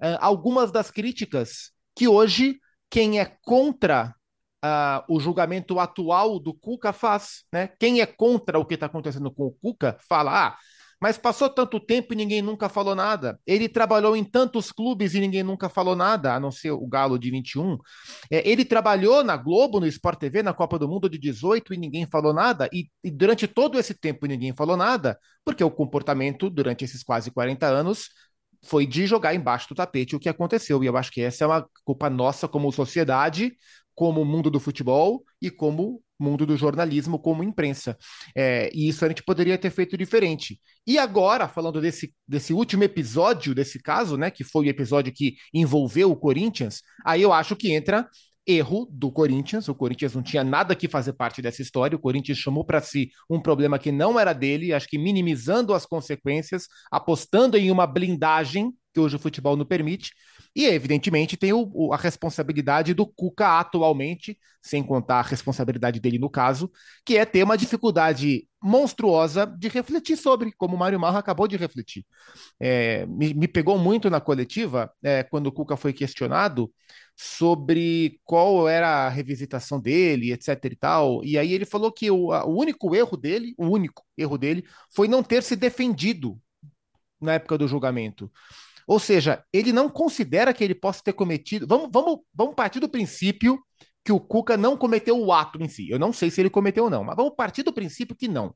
é, 0.00 0.16
algumas 0.20 0.72
das 0.72 0.90
críticas 0.90 1.70
que 1.94 2.08
hoje 2.08 2.58
quem 2.90 3.20
é 3.20 3.36
contra 3.42 4.14
Uh, 4.58 4.98
o 5.08 5.20
julgamento 5.20 5.78
atual 5.78 6.40
do 6.40 6.52
Cuca 6.52 6.92
faz, 6.92 7.44
né? 7.52 7.68
Quem 7.78 8.00
é 8.00 8.06
contra 8.06 8.58
o 8.58 8.64
que 8.64 8.74
está 8.74 8.86
acontecendo 8.86 9.30
com 9.30 9.46
o 9.46 9.52
Cuca 9.52 9.96
fala, 10.08 10.48
ah, 10.48 10.58
mas 11.00 11.16
passou 11.16 11.48
tanto 11.48 11.78
tempo 11.78 12.12
e 12.12 12.16
ninguém 12.16 12.42
nunca 12.42 12.68
falou 12.68 12.94
nada. 12.94 13.38
Ele 13.46 13.68
trabalhou 13.68 14.16
em 14.16 14.24
tantos 14.24 14.72
clubes 14.72 15.14
e 15.14 15.20
ninguém 15.20 15.42
nunca 15.42 15.68
falou 15.68 15.94
nada, 15.94 16.34
a 16.34 16.40
não 16.40 16.50
ser 16.50 16.72
o 16.72 16.86
Galo 16.86 17.18
de 17.18 17.30
21. 17.30 17.78
É, 18.30 18.48
ele 18.48 18.64
trabalhou 18.64 19.22
na 19.22 19.36
Globo, 19.36 19.78
no 19.78 19.86
Sport 19.86 20.18
TV, 20.18 20.42
na 20.42 20.52
Copa 20.52 20.78
do 20.78 20.88
Mundo 20.88 21.08
de 21.08 21.18
18 21.18 21.72
e 21.72 21.76
ninguém 21.76 22.06
falou 22.06 22.34
nada. 22.34 22.68
E, 22.72 22.88
e 23.04 23.10
durante 23.10 23.46
todo 23.46 23.78
esse 23.78 23.94
tempo 23.94 24.26
ninguém 24.26 24.54
falou 24.54 24.76
nada, 24.76 25.18
porque 25.44 25.62
o 25.62 25.70
comportamento 25.70 26.50
durante 26.50 26.84
esses 26.84 27.02
quase 27.02 27.30
40 27.30 27.66
anos 27.66 28.08
foi 28.64 28.86
de 28.86 29.06
jogar 29.06 29.34
embaixo 29.34 29.68
do 29.68 29.74
tapete 29.74 30.16
o 30.16 30.20
que 30.20 30.28
aconteceu. 30.28 30.82
E 30.82 30.86
eu 30.86 30.96
acho 30.96 31.12
que 31.12 31.20
essa 31.20 31.44
é 31.44 31.46
uma 31.46 31.66
culpa 31.84 32.10
nossa 32.10 32.48
como 32.48 32.72
sociedade, 32.72 33.52
como 33.94 34.24
mundo 34.24 34.50
do 34.50 34.60
futebol 34.60 35.22
e 35.40 35.50
como 35.50 36.02
mundo 36.18 36.44
do 36.44 36.56
jornalismo, 36.56 37.18
como 37.18 37.42
imprensa. 37.42 37.96
É, 38.36 38.70
e 38.74 38.88
isso 38.88 39.04
a 39.04 39.08
gente 39.08 39.22
poderia 39.22 39.56
ter 39.58 39.70
feito 39.70 39.96
diferente. 39.96 40.60
E 40.86 40.98
agora, 40.98 41.48
falando 41.48 41.80
desse, 41.80 42.14
desse 42.26 42.52
último 42.52 42.84
episódio 42.84 43.54
desse 43.54 43.80
caso, 43.80 44.16
né, 44.16 44.30
que 44.30 44.44
foi 44.44 44.66
o 44.66 44.70
episódio 44.70 45.12
que 45.12 45.36
envolveu 45.52 46.10
o 46.10 46.16
Corinthians, 46.16 46.82
aí 47.04 47.22
eu 47.22 47.32
acho 47.32 47.54
que 47.54 47.72
entra 47.72 48.08
erro 48.48 48.88
do 48.90 49.12
Corinthians. 49.12 49.68
O 49.68 49.74
Corinthians 49.74 50.14
não 50.14 50.22
tinha 50.22 50.42
nada 50.42 50.74
que 50.74 50.88
fazer 50.88 51.12
parte 51.12 51.42
dessa 51.42 51.60
história. 51.60 51.94
O 51.94 52.00
Corinthians 52.00 52.38
chamou 52.38 52.64
para 52.64 52.80
si 52.80 53.10
um 53.28 53.40
problema 53.40 53.78
que 53.78 53.92
não 53.92 54.18
era 54.18 54.32
dele, 54.32 54.72
acho 54.72 54.88
que 54.88 54.98
minimizando 54.98 55.74
as 55.74 55.84
consequências, 55.84 56.66
apostando 56.90 57.58
em 57.58 57.70
uma 57.70 57.86
blindagem 57.86 58.72
que 58.98 59.00
hoje 59.00 59.16
o 59.16 59.18
futebol 59.18 59.56
não 59.56 59.64
permite. 59.64 60.12
E, 60.56 60.66
evidentemente, 60.66 61.36
tem 61.36 61.52
o, 61.52 61.70
o, 61.72 61.92
a 61.92 61.96
responsabilidade 61.96 62.92
do 62.92 63.06
Cuca 63.06 63.60
atualmente, 63.60 64.36
sem 64.60 64.82
contar 64.82 65.20
a 65.20 65.22
responsabilidade 65.22 66.00
dele 66.00 66.18
no 66.18 66.28
caso, 66.28 66.70
que 67.06 67.16
é 67.16 67.24
ter 67.24 67.44
uma 67.44 67.56
dificuldade 67.56 68.48
monstruosa 68.60 69.46
de 69.46 69.68
refletir 69.68 70.16
sobre, 70.16 70.50
como 70.52 70.74
o 70.74 70.78
Mário 70.78 70.98
Marra 70.98 71.20
acabou 71.20 71.46
de 71.46 71.56
refletir. 71.56 72.04
É, 72.58 73.06
me, 73.06 73.32
me, 73.34 73.46
pegou 73.46 73.78
muito 73.78 74.10
na 74.10 74.20
coletiva, 74.20 74.90
é, 75.00 75.22
quando 75.22 75.46
o 75.46 75.52
Cuca 75.52 75.76
foi 75.76 75.92
questionado 75.92 76.72
sobre 77.16 78.20
qual 78.24 78.68
era 78.68 79.06
a 79.06 79.08
revisitação 79.08 79.80
dele, 79.80 80.32
etc 80.32 80.64
e 80.64 80.76
tal. 80.76 81.24
E 81.24 81.38
aí 81.38 81.52
ele 81.52 81.64
falou 81.64 81.92
que 81.92 82.10
o, 82.10 82.30
o 82.30 82.58
único 82.58 82.96
erro 82.96 83.16
dele, 83.16 83.54
o 83.56 83.66
único 83.66 84.02
erro 84.16 84.36
dele, 84.36 84.64
foi 84.92 85.06
não 85.06 85.22
ter 85.22 85.42
se 85.42 85.54
defendido 85.54 86.40
na 87.20 87.34
época 87.34 87.58
do 87.58 87.68
julgamento. 87.68 88.30
Ou 88.88 88.98
seja, 88.98 89.44
ele 89.52 89.70
não 89.70 89.90
considera 89.90 90.54
que 90.54 90.64
ele 90.64 90.74
possa 90.74 91.02
ter 91.04 91.12
cometido. 91.12 91.66
Vamos, 91.66 91.90
vamos, 91.92 92.20
vamos 92.34 92.54
partir 92.54 92.80
do 92.80 92.88
princípio 92.88 93.62
que 94.02 94.10
o 94.10 94.18
Cuca 94.18 94.56
não 94.56 94.78
cometeu 94.78 95.20
o 95.20 95.30
ato 95.30 95.62
em 95.62 95.68
si. 95.68 95.90
Eu 95.90 95.98
não 95.98 96.10
sei 96.10 96.30
se 96.30 96.40
ele 96.40 96.48
cometeu 96.48 96.84
ou 96.84 96.90
não, 96.90 97.04
mas 97.04 97.14
vamos 97.14 97.34
partir 97.36 97.62
do 97.62 97.70
princípio 97.70 98.16
que 98.16 98.26
não. 98.26 98.54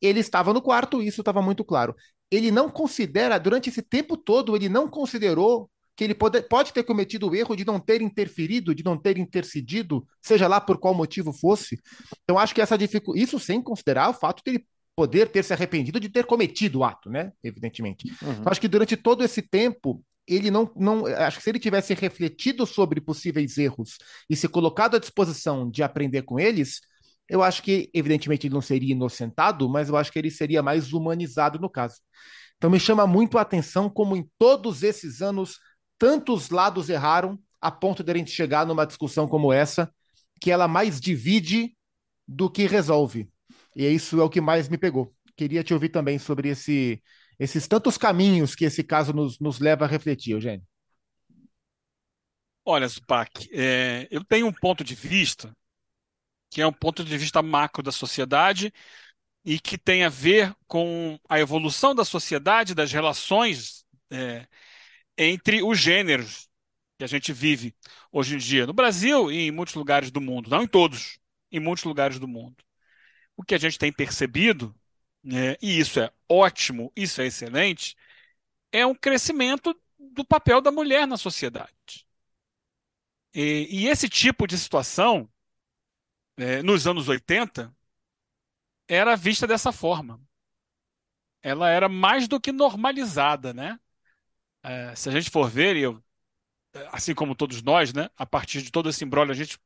Ele 0.00 0.20
estava 0.20 0.52
no 0.52 0.62
quarto, 0.62 1.02
isso 1.02 1.20
estava 1.20 1.42
muito 1.42 1.64
claro. 1.64 1.96
Ele 2.30 2.52
não 2.52 2.70
considera, 2.70 3.38
durante 3.38 3.70
esse 3.70 3.82
tempo 3.82 4.16
todo, 4.16 4.54
ele 4.54 4.68
não 4.68 4.88
considerou 4.88 5.68
que 5.96 6.04
ele 6.04 6.14
pode, 6.14 6.40
pode 6.42 6.72
ter 6.72 6.84
cometido 6.84 7.28
o 7.28 7.34
erro 7.34 7.56
de 7.56 7.64
não 7.66 7.80
ter 7.80 8.00
interferido, 8.00 8.72
de 8.72 8.84
não 8.84 8.96
ter 8.96 9.18
intercedido, 9.18 10.06
seja 10.22 10.46
lá 10.46 10.60
por 10.60 10.78
qual 10.78 10.94
motivo 10.94 11.32
fosse. 11.32 11.80
Então, 12.22 12.38
acho 12.38 12.54
que 12.54 12.60
essa 12.60 12.78
dificuldade. 12.78 13.24
Isso 13.24 13.40
sem 13.40 13.60
considerar 13.60 14.10
o 14.10 14.14
fato 14.14 14.42
de 14.44 14.52
ele 14.52 14.66
poder 14.94 15.28
ter 15.30 15.42
se 15.42 15.52
arrependido 15.52 15.98
de 15.98 16.08
ter 16.08 16.24
cometido 16.24 16.80
o 16.80 16.84
ato, 16.84 17.10
né? 17.10 17.32
Evidentemente. 17.42 18.08
Uhum. 18.22 18.32
Então, 18.32 18.50
acho 18.50 18.60
que 18.60 18.68
durante 18.68 18.96
todo 18.96 19.24
esse 19.24 19.42
tempo, 19.42 20.04
ele 20.26 20.50
não, 20.50 20.70
não. 20.76 21.06
Acho 21.06 21.38
que 21.38 21.42
se 21.42 21.50
ele 21.50 21.58
tivesse 21.58 21.94
refletido 21.94 22.66
sobre 22.66 23.00
possíveis 23.00 23.56
erros 23.58 23.96
e 24.28 24.36
se 24.36 24.48
colocado 24.48 24.96
à 24.96 24.98
disposição 24.98 25.70
de 25.70 25.82
aprender 25.82 26.22
com 26.22 26.38
eles, 26.38 26.80
eu 27.28 27.42
acho 27.42 27.62
que, 27.62 27.90
evidentemente, 27.94 28.46
ele 28.46 28.54
não 28.54 28.60
seria 28.60 28.92
inocentado, 28.92 29.68
mas 29.68 29.88
eu 29.88 29.96
acho 29.96 30.12
que 30.12 30.18
ele 30.18 30.30
seria 30.30 30.62
mais 30.62 30.92
humanizado 30.92 31.58
no 31.58 31.70
caso. 31.70 31.96
Então, 32.56 32.70
me 32.70 32.78
chama 32.78 33.06
muito 33.06 33.38
a 33.38 33.40
atenção 33.40 33.88
como 33.88 34.16
em 34.16 34.28
todos 34.38 34.82
esses 34.82 35.22
anos, 35.22 35.58
tantos 35.98 36.50
lados 36.50 36.88
erraram 36.88 37.38
a 37.60 37.70
ponto 37.70 38.04
de 38.04 38.12
a 38.12 38.16
gente 38.16 38.30
chegar 38.30 38.66
numa 38.66 38.84
discussão 38.84 39.26
como 39.26 39.52
essa, 39.52 39.90
que 40.40 40.50
ela 40.50 40.68
mais 40.68 41.00
divide 41.00 41.76
do 42.26 42.50
que 42.50 42.66
resolve. 42.66 43.31
E 43.74 43.86
isso 43.86 44.20
é 44.20 44.24
o 44.24 44.30
que 44.30 44.40
mais 44.40 44.68
me 44.68 44.78
pegou. 44.78 45.14
Queria 45.36 45.64
te 45.64 45.72
ouvir 45.72 45.88
também 45.88 46.18
sobre 46.18 46.48
esse, 46.48 47.02
esses 47.38 47.66
tantos 47.66 47.96
caminhos 47.96 48.54
que 48.54 48.64
esse 48.64 48.84
caso 48.84 49.12
nos, 49.12 49.38
nos 49.38 49.58
leva 49.58 49.84
a 49.84 49.88
refletir, 49.88 50.32
Eugênio. 50.32 50.66
Olha, 52.64 52.86
Zupac, 52.86 53.48
é, 53.52 54.06
eu 54.10 54.24
tenho 54.24 54.46
um 54.46 54.52
ponto 54.52 54.84
de 54.84 54.94
vista 54.94 55.52
que 56.48 56.60
é 56.60 56.66
um 56.66 56.72
ponto 56.72 57.02
de 57.02 57.16
vista 57.16 57.42
macro 57.42 57.82
da 57.82 57.90
sociedade 57.90 58.72
e 59.44 59.58
que 59.58 59.78
tem 59.78 60.04
a 60.04 60.10
ver 60.10 60.54
com 60.66 61.18
a 61.26 61.40
evolução 61.40 61.94
da 61.94 62.04
sociedade, 62.04 62.74
das 62.74 62.92
relações 62.92 63.86
é, 64.10 64.46
entre 65.16 65.62
os 65.62 65.78
gêneros 65.78 66.48
que 66.98 67.04
a 67.04 67.06
gente 67.06 67.32
vive 67.32 67.74
hoje 68.12 68.34
em 68.34 68.38
dia 68.38 68.66
no 68.66 68.74
Brasil 68.74 69.32
e 69.32 69.48
em 69.48 69.50
muitos 69.50 69.74
lugares 69.74 70.10
do 70.10 70.20
mundo, 70.20 70.50
não 70.50 70.62
em 70.62 70.68
todos, 70.68 71.18
em 71.50 71.58
muitos 71.58 71.84
lugares 71.84 72.18
do 72.18 72.28
mundo. 72.28 72.56
O 73.42 73.44
que 73.44 73.56
a 73.56 73.58
gente 73.58 73.76
tem 73.76 73.92
percebido, 73.92 74.72
né, 75.22 75.56
e 75.60 75.78
isso 75.80 75.98
é 75.98 76.12
ótimo, 76.28 76.92
isso 76.94 77.20
é 77.20 77.26
excelente, 77.26 77.96
é 78.70 78.86
um 78.86 78.94
crescimento 78.94 79.76
do 79.98 80.24
papel 80.24 80.60
da 80.60 80.70
mulher 80.70 81.06
na 81.08 81.16
sociedade. 81.16 82.06
E, 83.34 83.66
e 83.68 83.88
esse 83.88 84.08
tipo 84.08 84.46
de 84.46 84.56
situação, 84.56 85.28
é, 86.36 86.62
nos 86.62 86.86
anos 86.86 87.08
80, 87.08 87.74
era 88.86 89.16
vista 89.16 89.44
dessa 89.44 89.72
forma. 89.72 90.20
Ela 91.42 91.68
era 91.68 91.88
mais 91.88 92.28
do 92.28 92.40
que 92.40 92.52
normalizada, 92.52 93.52
né? 93.52 93.80
É, 94.62 94.94
se 94.94 95.08
a 95.08 95.12
gente 95.12 95.30
for 95.30 95.50
ver, 95.50 95.76
eu, 95.76 96.00
assim 96.92 97.14
como 97.14 97.34
todos 97.34 97.60
nós, 97.62 97.92
né, 97.92 98.08
a 98.16 98.24
partir 98.24 98.62
de 98.62 98.70
todo 98.70 98.88
esse 98.88 99.04
embrólio, 99.04 99.32
a 99.32 99.36
gente 99.36 99.58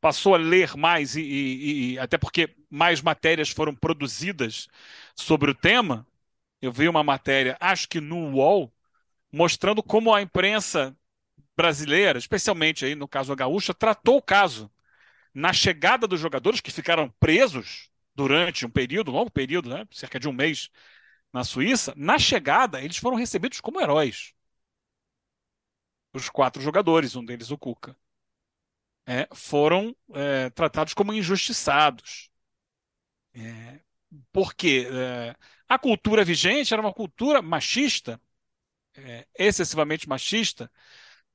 passou 0.00 0.34
a 0.34 0.38
ler 0.38 0.76
mais 0.76 1.16
e, 1.16 1.20
e, 1.22 1.92
e, 1.94 1.98
até 1.98 2.18
porque 2.18 2.56
mais 2.70 3.00
matérias 3.00 3.50
foram 3.50 3.74
produzidas 3.74 4.68
sobre 5.14 5.50
o 5.50 5.54
tema. 5.54 6.06
Eu 6.60 6.72
vi 6.72 6.88
uma 6.88 7.02
matéria, 7.04 7.56
acho 7.60 7.88
que 7.88 8.00
no 8.00 8.32
UOL, 8.32 8.72
mostrando 9.32 9.82
como 9.82 10.14
a 10.14 10.22
imprensa 10.22 10.96
brasileira, 11.56 12.18
especialmente 12.18 12.84
aí 12.84 12.94
no 12.94 13.08
caso 13.08 13.32
a 13.32 13.36
gaúcha, 13.36 13.74
tratou 13.74 14.18
o 14.18 14.22
caso 14.22 14.70
na 15.34 15.52
chegada 15.52 16.06
dos 16.06 16.20
jogadores 16.20 16.60
que 16.60 16.70
ficaram 16.70 17.10
presos 17.20 17.90
durante 18.14 18.66
um 18.66 18.70
período, 18.70 19.10
um 19.10 19.14
longo 19.14 19.30
período, 19.30 19.70
né, 19.70 19.86
cerca 19.92 20.18
de 20.20 20.28
um 20.28 20.32
mês 20.32 20.70
na 21.32 21.44
Suíça. 21.44 21.94
Na 21.96 22.18
chegada, 22.18 22.82
eles 22.82 22.96
foram 22.98 23.16
recebidos 23.16 23.60
como 23.60 23.80
heróis. 23.80 24.34
Os 26.12 26.28
quatro 26.28 26.60
jogadores, 26.62 27.16
um 27.16 27.24
deles 27.24 27.50
o 27.50 27.58
Cuca 27.58 27.96
é, 29.08 29.26
foram 29.32 29.96
é, 30.12 30.50
tratados 30.50 30.92
como 30.92 31.14
injustiçados. 31.14 32.30
É, 33.38 33.80
porque 34.32 34.88
é, 34.90 35.36
a 35.68 35.78
cultura 35.78 36.24
vigente 36.24 36.72
era 36.72 36.82
uma 36.82 36.92
cultura 36.92 37.40
machista, 37.42 38.20
é, 38.96 39.26
excessivamente 39.38 40.08
machista, 40.08 40.70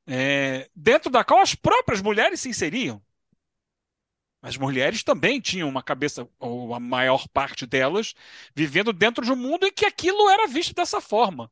é, 0.08 0.70
dentro 0.76 1.12
da 1.12 1.24
qual 1.24 1.42
as 1.42 1.56
próprias 1.56 2.02
mulheres 2.02 2.42
se 2.42 2.50
inseriam. 2.50 3.04
As 4.42 4.58
mulheres 4.58 5.04
também 5.04 5.40
tinham 5.40 5.70
uma 5.70 5.82
cabeça, 5.82 6.28
ou 6.38 6.74
a 6.76 6.80
maior 6.80 7.28
parte 7.30 7.66
delas, 7.66 8.14
vivendo 8.54 8.92
dentro 8.92 9.24
de 9.24 9.32
um 9.32 9.36
mundo 9.38 9.66
em 9.66 9.72
que 9.72 9.86
aquilo 9.86 10.30
era 10.30 10.48
visto 10.48 10.74
dessa 10.76 11.00
forma. 11.00 11.50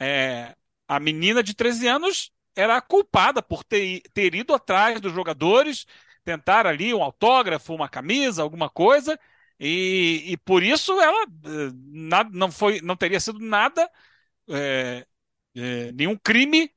É, 0.00 0.56
a 0.88 1.00
menina 1.00 1.42
de 1.42 1.54
13 1.54 1.88
anos 1.88 2.32
era 2.56 2.80
culpada 2.80 3.42
por 3.42 3.64
ter, 3.64 4.02
ter 4.14 4.34
ido 4.34 4.54
atrás 4.54 5.00
dos 5.00 5.12
jogadores, 5.12 5.86
tentar 6.24 6.66
ali 6.66 6.94
um 6.94 7.02
autógrafo, 7.02 7.74
uma 7.74 7.88
camisa, 7.88 8.42
alguma 8.42 8.70
coisa, 8.70 9.18
e, 9.58 10.32
e 10.32 10.36
por 10.38 10.62
isso 10.62 10.92
ela 11.00 11.24
eh, 11.24 11.70
nada, 11.92 12.30
não 12.32 12.50
foi, 12.50 12.80
não 12.80 12.96
teria 12.96 13.20
sido 13.20 13.38
nada, 13.38 13.88
é, 14.50 15.06
é, 15.54 15.92
nenhum 15.92 16.16
crime 16.16 16.70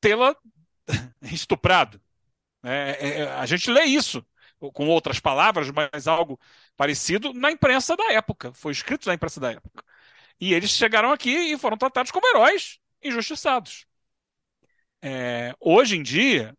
tê-la 0.00 0.34
estuprado. 1.22 2.00
É, 2.62 3.24
a 3.38 3.46
gente 3.46 3.70
lê 3.70 3.84
isso 3.84 4.24
com 4.74 4.88
outras 4.88 5.18
palavras, 5.18 5.70
mas 5.70 6.06
algo 6.06 6.38
parecido 6.76 7.32
na 7.32 7.50
imprensa 7.50 7.96
da 7.96 8.12
época. 8.12 8.52
Foi 8.52 8.72
escrito 8.72 9.06
na 9.06 9.14
imprensa 9.14 9.40
da 9.40 9.52
época. 9.52 9.82
E 10.40 10.54
eles 10.54 10.70
chegaram 10.70 11.12
aqui 11.12 11.30
e 11.30 11.58
foram 11.58 11.76
tratados 11.78 12.12
como 12.12 12.26
heróis 12.28 12.78
injustiçados. 13.02 13.86
É, 15.02 15.54
hoje 15.60 15.96
em 15.96 16.02
dia, 16.02 16.56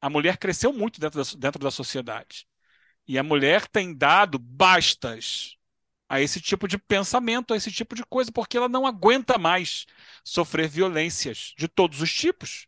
a 0.00 0.10
mulher 0.10 0.36
cresceu 0.36 0.72
muito 0.72 1.00
dentro 1.00 1.22
da, 1.22 1.30
dentro 1.38 1.62
da 1.62 1.70
sociedade. 1.70 2.46
E 3.06 3.18
a 3.18 3.22
mulher 3.22 3.66
tem 3.66 3.94
dado 3.94 4.38
bastas 4.38 5.56
a 6.08 6.20
esse 6.20 6.40
tipo 6.40 6.68
de 6.68 6.78
pensamento, 6.78 7.52
a 7.52 7.56
esse 7.56 7.70
tipo 7.70 7.94
de 7.94 8.04
coisa, 8.04 8.30
porque 8.30 8.56
ela 8.56 8.68
não 8.68 8.86
aguenta 8.86 9.38
mais 9.38 9.86
sofrer 10.22 10.68
violências 10.68 11.54
de 11.56 11.66
todos 11.68 12.00
os 12.00 12.12
tipos. 12.12 12.66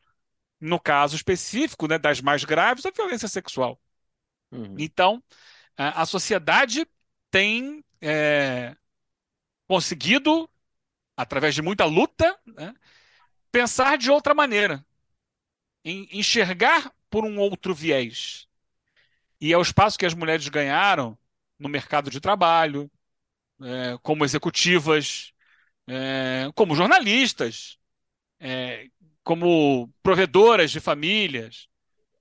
No 0.60 0.80
caso 0.80 1.14
específico, 1.14 1.86
né, 1.86 1.98
das 1.98 2.20
mais 2.20 2.44
graves, 2.44 2.86
a 2.86 2.90
violência 2.90 3.28
sexual. 3.28 3.80
Uhum. 4.50 4.74
Então, 4.78 5.22
a, 5.76 6.02
a 6.02 6.06
sociedade 6.06 6.86
tem 7.30 7.84
é, 8.00 8.74
conseguido, 9.68 10.48
através 11.16 11.54
de 11.54 11.62
muita 11.62 11.84
luta, 11.84 12.38
né, 12.46 12.74
pensar 13.52 13.98
de 13.98 14.10
outra 14.10 14.34
maneira, 14.34 14.84
enxergar 15.84 16.92
por 17.08 17.24
um 17.24 17.38
outro 17.38 17.74
viés. 17.74 18.45
E 19.40 19.52
é 19.52 19.58
o 19.58 19.62
espaço 19.62 19.98
que 19.98 20.06
as 20.06 20.14
mulheres 20.14 20.48
ganharam 20.48 21.18
no 21.58 21.68
mercado 21.68 22.10
de 22.10 22.20
trabalho, 22.20 22.90
é, 23.62 23.98
como 24.02 24.24
executivas, 24.24 25.32
é, 25.86 26.50
como 26.54 26.74
jornalistas, 26.74 27.78
é, 28.40 28.88
como 29.22 29.92
provedoras 30.02 30.70
de 30.70 30.80
famílias. 30.80 31.68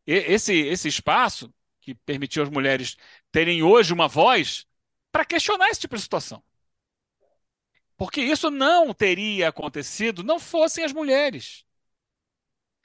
E, 0.08 0.14
esse, 0.14 0.54
esse 0.54 0.88
espaço 0.88 1.54
que 1.82 1.94
permitiu 1.94 2.44
às 2.44 2.50
mulheres 2.50 2.98
terem 3.32 3.64
hoje 3.64 3.94
uma 3.94 4.08
voz 4.08 4.66
para 5.12 5.26
questionar 5.26 5.70
esse 5.70 5.82
tipo 5.82 5.96
de 5.96 6.02
situação. 6.02 6.44
Porque 7.98 8.22
isso 8.22 8.50
não 8.50 8.94
teria 8.94 9.50
acontecido 9.50 10.24
não 10.24 10.40
fossem 10.40 10.84
as 10.84 10.92
mulheres. 10.92 11.64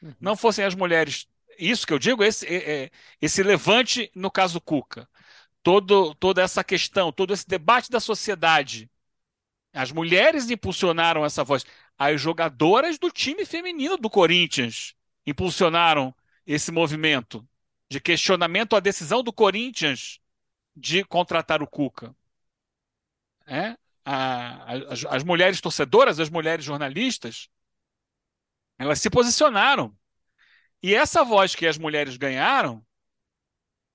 Uhum. 0.03 0.15
Não 0.21 0.37
fossem 0.37 0.65
as 0.65 0.75
mulheres. 0.75 1.27
Isso 1.61 1.87
que 1.87 1.93
eu 1.93 1.99
digo, 1.99 2.25
esse, 2.25 2.47
é, 2.47 2.85
é, 2.85 2.91
esse 3.21 3.43
levante 3.43 4.11
no 4.15 4.31
caso 4.31 4.61
Cuca. 4.61 5.09
Todo, 5.63 6.15
toda 6.15 6.43
essa 6.43 6.65
questão, 6.65 7.13
todo 7.13 7.35
esse 7.35 7.47
debate 7.47 7.91
da 7.91 8.01
sociedade. 8.01 8.91
As 9.73 9.93
mulheres 9.93 10.51
impulsionaram 10.51 11.25
essa 11.25 11.45
voz. 11.45 11.65
As 11.99 12.21
jogadoras 12.21 12.99
do 12.99 13.11
time 13.11 13.45
feminino 13.45 13.97
do 13.99 14.09
Corinthians 14.09 14.95
impulsionaram 15.27 16.15
esse 16.47 16.73
movimento 16.73 17.47
de 17.91 18.01
questionamento 18.01 18.75
à 18.75 18.81
decisão 18.81 19.23
do 19.23 19.33
Corinthians 19.33 20.19
de 20.75 21.05
contratar 21.05 21.63
o 21.63 21.67
Cuca. 21.67 22.17
É? 23.47 23.77
A, 24.05 24.73
as, 24.93 25.05
as 25.05 25.25
mulheres 25.25 25.61
torcedoras, 25.61 26.19
as 26.19 26.31
mulheres 26.31 26.65
jornalistas, 26.65 27.49
elas 28.79 28.99
se 29.01 29.11
posicionaram. 29.11 29.95
E 30.83 30.95
essa 30.95 31.25
voz 31.25 31.55
que 31.55 31.67
as 31.67 31.77
mulheres 31.77 32.17
ganharam, 32.17 32.85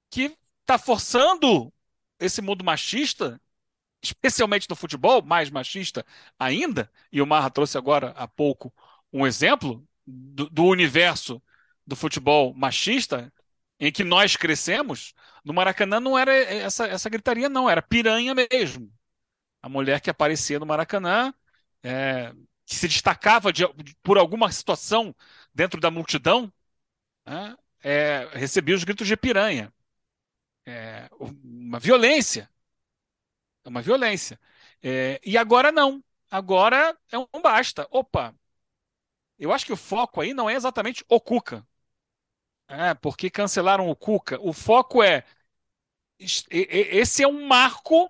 que 0.10 0.38
está 0.62 0.78
forçando 0.78 1.74
esse 2.20 2.42
mundo 2.42 2.64
machista, 2.64 3.42
especialmente 4.02 4.70
no 4.70 4.76
futebol, 4.76 5.22
mais 5.22 5.50
machista 5.50 6.06
ainda, 6.40 6.92
e 7.12 7.22
o 7.22 7.28
Marra 7.28 7.50
trouxe 7.50 7.78
agora 7.78 8.12
há 8.12 8.28
pouco 8.28 8.74
um 9.12 9.26
exemplo 9.26 9.88
do, 10.06 10.50
do 10.50 10.66
universo 10.66 11.42
do 11.86 11.96
futebol 11.96 12.54
machista, 12.54 13.32
em 13.80 13.92
que 13.92 14.04
nós 14.04 14.36
crescemos, 14.36 15.14
no 15.44 15.54
Maracanã 15.54 16.00
não 16.00 16.18
era 16.18 16.34
essa, 16.34 16.88
essa 16.88 17.10
gritaria, 17.10 17.50
não, 17.50 17.70
era 17.70 17.82
piranha 17.82 18.34
mesmo. 18.34 18.92
A 19.62 19.68
mulher 19.68 20.00
que 20.00 20.10
aparecia 20.10 20.60
no 20.60 20.66
Maracanã, 20.66 21.34
é, 21.84 22.34
que 22.66 22.76
se 22.76 22.88
destacava 22.88 23.52
de, 23.52 23.68
por 24.02 24.18
alguma 24.18 24.52
situação 24.52 25.16
dentro 25.54 25.80
da 25.80 25.92
multidão, 25.92 26.52
né, 27.26 27.58
é, 27.84 28.30
recebia 28.34 28.76
os 28.76 28.84
gritos 28.84 29.08
de 29.08 29.18
piranha. 29.18 29.74
É, 30.66 31.10
uma 31.20 31.80
violência. 31.80 32.50
É 33.64 33.70
uma 33.70 33.82
violência. 33.82 34.40
É, 34.82 35.20
e 35.24 35.38
agora 35.38 35.72
não. 35.72 36.04
Agora 36.30 36.98
é 37.12 37.18
um 37.18 37.42
basta. 37.42 37.88
Opa! 37.92 38.36
Eu 39.38 39.52
acho 39.52 39.66
que 39.66 39.74
o 39.74 39.78
foco 39.78 40.22
aí 40.22 40.34
não 40.34 40.50
é 40.50 40.56
exatamente 40.56 41.04
o 41.10 41.20
Cuca. 41.20 41.66
É, 42.68 42.94
porque 42.96 43.30
cancelaram 43.30 43.90
o 43.90 43.96
Cuca. 43.96 44.40
O 44.42 44.54
foco 44.54 45.04
é. 45.04 45.24
Esse 46.20 47.24
é 47.24 47.28
um 47.28 47.46
marco 47.46 48.10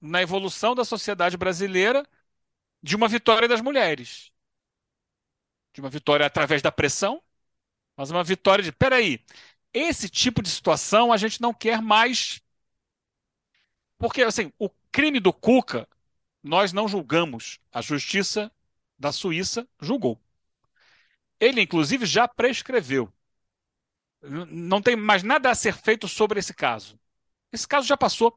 na 0.00 0.22
evolução 0.22 0.74
da 0.74 0.84
sociedade 0.84 1.36
brasileira 1.36 2.06
de 2.82 2.96
uma 2.96 3.08
vitória 3.08 3.48
das 3.48 3.60
mulheres. 3.60 4.30
De 5.72 5.80
uma 5.80 5.90
vitória 5.90 6.26
através 6.26 6.62
da 6.62 6.72
pressão, 6.72 7.22
mas 8.00 8.10
uma 8.10 8.24
vitória 8.24 8.64
de. 8.64 8.72
Peraí, 8.72 9.22
esse 9.74 10.08
tipo 10.08 10.42
de 10.42 10.48
situação 10.48 11.12
a 11.12 11.18
gente 11.18 11.38
não 11.38 11.52
quer 11.52 11.82
mais. 11.82 12.40
Porque, 13.98 14.22
assim, 14.22 14.50
o 14.58 14.70
crime 14.90 15.20
do 15.20 15.34
Cuca, 15.34 15.86
nós 16.42 16.72
não 16.72 16.88
julgamos. 16.88 17.60
A 17.70 17.82
justiça 17.82 18.50
da 18.98 19.12
Suíça 19.12 19.68
julgou. 19.78 20.18
Ele, 21.38 21.60
inclusive, 21.60 22.06
já 22.06 22.26
prescreveu. 22.26 23.12
Não 24.22 24.80
tem 24.80 24.96
mais 24.96 25.22
nada 25.22 25.50
a 25.50 25.54
ser 25.54 25.74
feito 25.74 26.08
sobre 26.08 26.40
esse 26.40 26.54
caso. 26.54 26.98
Esse 27.52 27.68
caso 27.68 27.86
já 27.86 27.98
passou. 27.98 28.34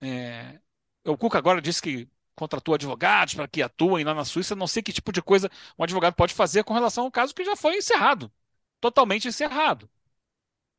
É... 0.00 0.60
O 1.04 1.18
Cuca 1.18 1.36
agora 1.36 1.60
disse 1.60 1.82
que 1.82 2.08
contratou 2.40 2.74
advogados 2.74 3.34
para 3.34 3.46
que 3.46 3.62
atuem 3.62 4.04
lá 4.04 4.14
na 4.14 4.24
Suíça. 4.24 4.56
Não 4.56 4.66
sei 4.66 4.82
que 4.82 4.92
tipo 4.92 5.12
de 5.12 5.22
coisa 5.22 5.50
um 5.78 5.84
advogado 5.84 6.14
pode 6.14 6.34
fazer 6.34 6.64
com 6.64 6.74
relação 6.74 7.04
ao 7.04 7.10
caso 7.10 7.34
que 7.34 7.44
já 7.44 7.56
foi 7.56 7.76
encerrado 7.76 8.32
totalmente 8.80 9.28
encerrado. 9.28 9.88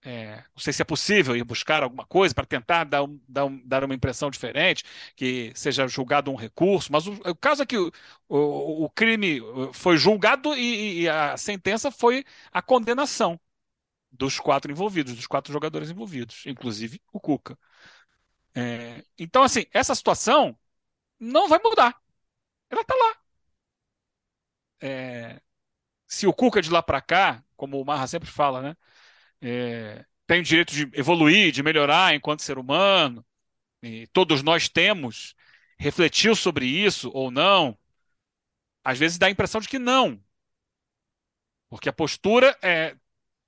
É, 0.04 0.38
não 0.38 0.58
sei 0.58 0.74
se 0.74 0.82
é 0.82 0.86
possível 0.86 1.36
ir 1.36 1.44
buscar 1.44 1.84
alguma 1.84 2.06
coisa 2.08 2.34
para 2.34 2.46
tentar 2.46 2.86
dar, 2.86 3.04
um, 3.04 3.20
dar, 3.28 3.46
um, 3.46 3.62
dar, 3.68 3.84
uma 3.84 3.94
impressão 3.94 4.32
diferente, 4.32 4.84
que 5.16 5.52
seja 5.56 5.88
julgado 5.88 6.32
um 6.32 6.36
recurso, 6.36 6.92
mas 6.92 7.06
o, 7.06 7.14
o 7.14 7.36
caso 7.36 7.62
é 7.62 7.66
que 7.68 7.78
o, 7.78 7.92
o, 8.28 8.86
o 8.86 8.90
crime 8.90 9.40
foi 9.74 9.98
julgado 9.98 10.56
e, 10.56 11.02
e, 11.02 11.10
a 11.10 11.38
sentença 11.38 11.92
foi 11.92 12.26
a 12.52 12.64
condenação 12.64 13.40
dos 14.12 14.40
quatro 14.40 14.72
envolvidos, 14.72 15.16
dos 15.16 15.28
quatro 15.28 15.54
jogadores 15.54 15.92
envolvidos, 15.92 16.44
inclusive 16.48 17.02
o 17.14 17.20
Cuca. 17.20 17.58
É, 18.56 19.06
então, 19.20 19.44
assim, 19.44 19.66
essa 19.74 19.96
situação 19.96 20.58
não 21.22 21.48
vai 21.48 21.60
mudar. 21.64 21.96
Ela 22.70 22.82
está 22.82 22.96
lá. 22.96 23.18
É, 24.82 25.42
se 26.08 26.28
o 26.28 26.34
Cuca 26.34 26.62
de 26.62 26.72
lá 26.72 26.82
para 26.82 27.02
cá, 27.02 27.44
como 27.56 27.80
o 27.80 27.86
Marra 27.86 28.08
sempre 28.08 28.30
fala, 28.30 28.62
né, 28.62 28.78
é, 29.42 30.06
tem 30.28 30.42
o 30.42 30.44
direito 30.44 30.74
de 30.74 30.90
evoluir, 30.94 31.52
de 31.52 31.64
melhorar 31.64 32.16
enquanto 32.16 32.42
ser 32.42 32.58
humano, 32.58 33.26
e 33.84 34.08
todos 34.08 34.44
nós 34.44 34.70
temos, 34.70 35.36
refletiu 35.78 36.36
sobre 36.36 36.66
isso 36.66 37.12
ou 37.14 37.32
não, 37.32 37.78
às 38.84 38.98
vezes 38.98 39.18
dá 39.18 39.28
a 39.28 39.32
impressão 39.32 39.62
de 39.62 39.70
que 39.70 39.80
não. 39.80 40.22
Porque 41.70 41.90
a 41.90 41.94
postura 41.94 42.58
é 42.62 42.96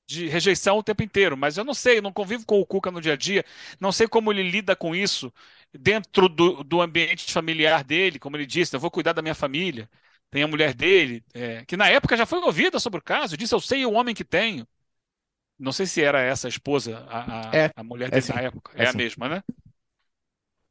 de 0.05 0.27
rejeição 0.27 0.77
o 0.77 0.83
tempo 0.83 1.03
inteiro, 1.03 1.37
mas 1.37 1.57
eu 1.57 1.63
não 1.63 1.73
sei, 1.73 1.97
eu 1.97 2.01
não 2.01 2.11
convivo 2.13 2.45
com 2.45 2.59
o 2.59 2.65
Cuca 2.65 2.91
no 2.91 3.01
dia 3.01 3.13
a 3.13 3.15
dia, 3.15 3.45
não 3.79 3.91
sei 3.91 4.07
como 4.07 4.31
ele 4.31 4.43
lida 4.43 4.75
com 4.75 4.95
isso 4.95 5.33
dentro 5.73 6.29
do, 6.29 6.63
do 6.63 6.81
ambiente 6.81 7.31
familiar 7.31 7.83
dele, 7.83 8.19
como 8.19 8.35
ele 8.37 8.45
disse, 8.45 8.75
eu 8.75 8.79
vou 8.79 8.91
cuidar 8.91 9.13
da 9.13 9.21
minha 9.21 9.35
família. 9.35 9.89
Tem 10.29 10.41
a 10.41 10.47
mulher 10.47 10.73
dele, 10.73 11.23
é, 11.33 11.63
que 11.65 11.77
na 11.77 11.87
época 11.87 12.17
já 12.17 12.25
foi 12.25 12.39
ouvida 12.39 12.79
sobre 12.79 12.99
o 12.99 13.03
caso, 13.03 13.37
disse: 13.37 13.53
Eu 13.53 13.59
sei 13.59 13.85
o 13.85 13.91
homem 13.91 14.15
que 14.15 14.23
tenho. 14.23 14.67
Não 15.59 15.71
sei 15.71 15.85
se 15.85 16.03
era 16.03 16.19
essa 16.21 16.47
a 16.47 16.49
esposa, 16.49 17.05
a, 17.07 17.51
a, 17.51 17.55
é, 17.55 17.71
a 17.75 17.83
mulher 17.83 18.07
é 18.07 18.11
dele 18.19 18.25
é 18.27 18.33
na 18.33 18.41
época. 18.41 18.71
É, 18.75 18.83
é 18.83 18.87
a 18.87 18.91
sim. 18.91 18.97
mesma, 18.97 19.29
né? 19.29 19.43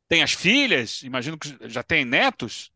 Tem 0.08 0.20
as 0.20 0.32
filhas, 0.32 1.02
imagino 1.04 1.38
que 1.38 1.56
já 1.68 1.82
tem 1.82 2.04
netos. 2.04 2.72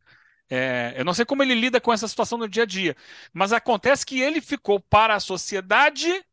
É, 0.48 0.94
eu 0.96 1.04
não 1.04 1.12
sei 1.12 1.24
como 1.24 1.42
ele 1.42 1.54
lida 1.56 1.80
com 1.80 1.92
essa 1.92 2.06
situação 2.06 2.38
no 2.38 2.48
dia 2.48 2.62
a 2.62 2.66
dia, 2.66 2.96
mas 3.32 3.52
acontece 3.52 4.06
que 4.06 4.20
ele 4.20 4.40
ficou 4.40 4.78
para 4.78 5.16
a 5.16 5.20
sociedade 5.20 6.24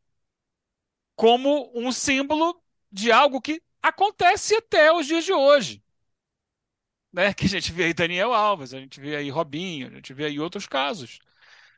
como 1.15 1.71
um 1.75 1.91
símbolo 1.91 2.61
de 2.91 3.11
algo 3.11 3.41
que 3.41 3.61
acontece 3.81 4.55
até 4.55 4.91
os 4.93 5.05
dias 5.07 5.25
de 5.25 5.33
hoje 5.33 5.83
né? 7.11 7.33
Que 7.33 7.45
a 7.45 7.49
gente 7.49 7.71
vê 7.71 7.85
aí 7.85 7.93
Daniel 7.93 8.33
Alves, 8.33 8.73
a 8.73 8.79
gente 8.79 8.99
vê 8.99 9.15
aí 9.15 9.29
Robinho, 9.29 9.87
a 9.87 9.91
gente 9.95 10.13
vê 10.13 10.25
aí 10.25 10.39
outros 10.39 10.65
casos, 10.67 11.19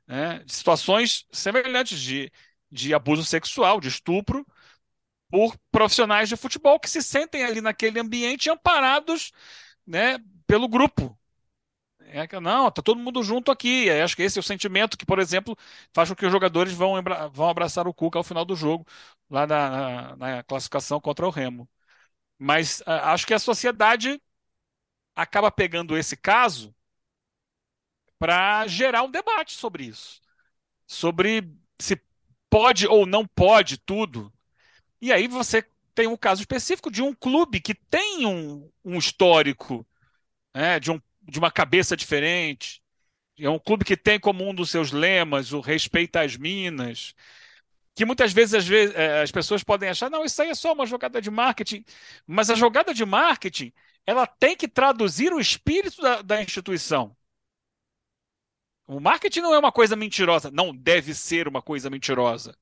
né? 0.08 0.40
De 0.44 0.54
situações 0.54 1.26
semelhantes 1.32 2.00
de, 2.00 2.32
de 2.72 2.94
abuso 2.94 3.24
sexual, 3.26 3.80
de 3.82 3.90
estupro, 3.90 4.46
por 5.30 5.58
profissionais 5.72 6.30
de 6.30 6.38
futebol 6.38 6.80
que 6.80 6.90
se 6.90 7.04
sentem 7.04 7.44
ali 7.46 7.62
naquele 7.62 8.00
ambiente 8.00 8.50
amparados, 8.50 9.32
né? 9.86 10.20
Pelo 10.48 10.68
grupo. 10.70 11.18
É 12.08 12.28
que, 12.28 12.40
não, 12.40 12.70
tá 12.72 12.82
todo 12.82 13.00
mundo 13.00 13.24
junto 13.24 13.52
aqui. 13.52 13.88
Eu 13.88 14.04
acho 14.04 14.16
que 14.16 14.22
esse 14.24 14.38
é 14.38 14.42
o 14.42 14.44
sentimento 14.44 14.98
que, 14.98 15.06
por 15.06 15.20
exemplo, 15.20 15.58
faz 15.94 16.10
com 16.10 16.16
que 16.16 16.26
os 16.26 16.32
jogadores 16.32 16.74
vão, 16.74 16.94
vão 17.34 17.50
abraçar 17.50 17.88
o 17.88 17.94
Cuca 17.94 18.20
ao 18.20 18.24
final 18.24 18.46
do 18.46 18.56
jogo, 18.56 18.86
lá 19.30 19.46
na, 19.48 19.70
na, 19.70 20.16
na 20.16 20.44
classificação 20.44 21.00
contra 21.02 21.26
o 21.26 21.30
Remo. 21.32 21.68
Mas 22.40 22.84
acho 22.88 23.28
que 23.28 23.34
a 23.34 23.40
sociedade 23.40 24.22
acaba 25.16 25.52
pegando 25.52 25.98
esse 25.98 26.18
caso 26.18 26.76
para 28.18 28.66
gerar 28.68 29.04
um 29.04 29.12
debate 29.12 29.54
sobre 29.54 29.86
isso, 29.86 30.22
sobre 30.88 31.50
se 31.80 32.02
pode 32.50 32.88
ou 32.88 33.06
não 33.06 33.26
pode 33.28 33.78
tudo. 33.80 34.34
E 35.02 35.14
aí 35.14 35.28
você 35.28 35.64
tem 35.96 36.08
um 36.08 36.18
caso 36.18 36.42
específico 36.42 36.92
de 36.92 37.02
um 37.02 37.14
clube 37.14 37.62
que 37.62 37.76
tem 37.76 38.26
um, 38.26 38.72
um 38.86 38.98
histórico 38.98 39.88
né, 40.56 40.80
de, 40.80 40.92
um, 40.92 41.02
de 41.28 41.40
uma 41.40 41.52
cabeça 41.52 41.96
diferente. 41.96 42.82
É 43.38 43.50
um 43.50 43.60
clube 43.60 43.84
que 43.86 43.98
tem 43.98 44.20
como 44.20 44.48
um 44.48 44.54
dos 44.54 44.70
seus 44.70 44.92
lemas 44.92 45.52
o 45.52 45.60
respeito 45.60 46.16
às 46.18 46.38
minas, 46.38 47.14
que 47.96 48.06
muitas 48.06 48.34
vezes, 48.34 48.66
vezes 48.66 48.96
é, 48.96 49.22
as 49.22 49.32
pessoas 49.32 49.64
podem 49.64 49.90
achar, 49.90 50.10
não, 50.10 50.26
isso 50.26 50.42
aí 50.42 50.50
é 50.50 50.56
só 50.56 50.74
uma 50.74 50.86
jogada 50.86 51.22
de 51.22 51.32
marketing, 51.32 51.84
mas 52.28 52.50
a 52.50 52.56
jogada 52.56 52.94
de 52.94 53.06
marketing 53.06 53.74
ela 54.06 54.28
tem 54.28 54.56
que 54.56 54.68
traduzir 54.68 55.34
o 55.34 55.40
espírito 55.40 56.02
da, 56.02 56.22
da 56.22 56.42
instituição. 56.42 57.16
O 58.88 59.00
marketing 59.00 59.42
não 59.42 59.54
é 59.54 59.60
uma 59.60 59.72
coisa 59.72 59.96
mentirosa, 59.96 60.52
não 60.52 60.76
deve 60.76 61.14
ser 61.16 61.48
uma 61.48 61.62
coisa 61.62 61.90
mentirosa. 61.90 62.56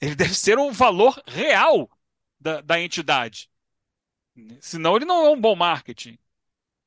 Ele 0.00 0.14
deve 0.14 0.34
ser 0.34 0.58
um 0.58 0.72
valor 0.72 1.22
real 1.26 1.90
da, 2.40 2.60
da 2.62 2.80
entidade. 2.80 3.50
Senão 4.60 4.96
ele 4.96 5.04
não 5.04 5.26
é 5.26 5.30
um 5.30 5.40
bom 5.40 5.54
marketing. 5.54 6.18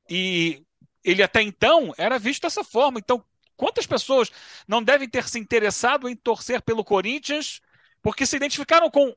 E 0.08 0.64
ele 1.04 1.22
até 1.22 1.42
então 1.42 1.92
era 1.98 2.18
visto 2.18 2.42
dessa 2.42 2.64
forma. 2.64 2.98
Então, 2.98 3.22
quantas 3.56 3.86
pessoas 3.86 4.30
não 4.66 4.82
devem 4.82 5.08
ter 5.08 5.28
se 5.28 5.38
interessado 5.38 6.08
em 6.08 6.16
torcer 6.16 6.62
pelo 6.62 6.84
Corinthians 6.84 7.60
porque 8.02 8.26
se 8.26 8.36
identificaram 8.36 8.90
com 8.90 9.14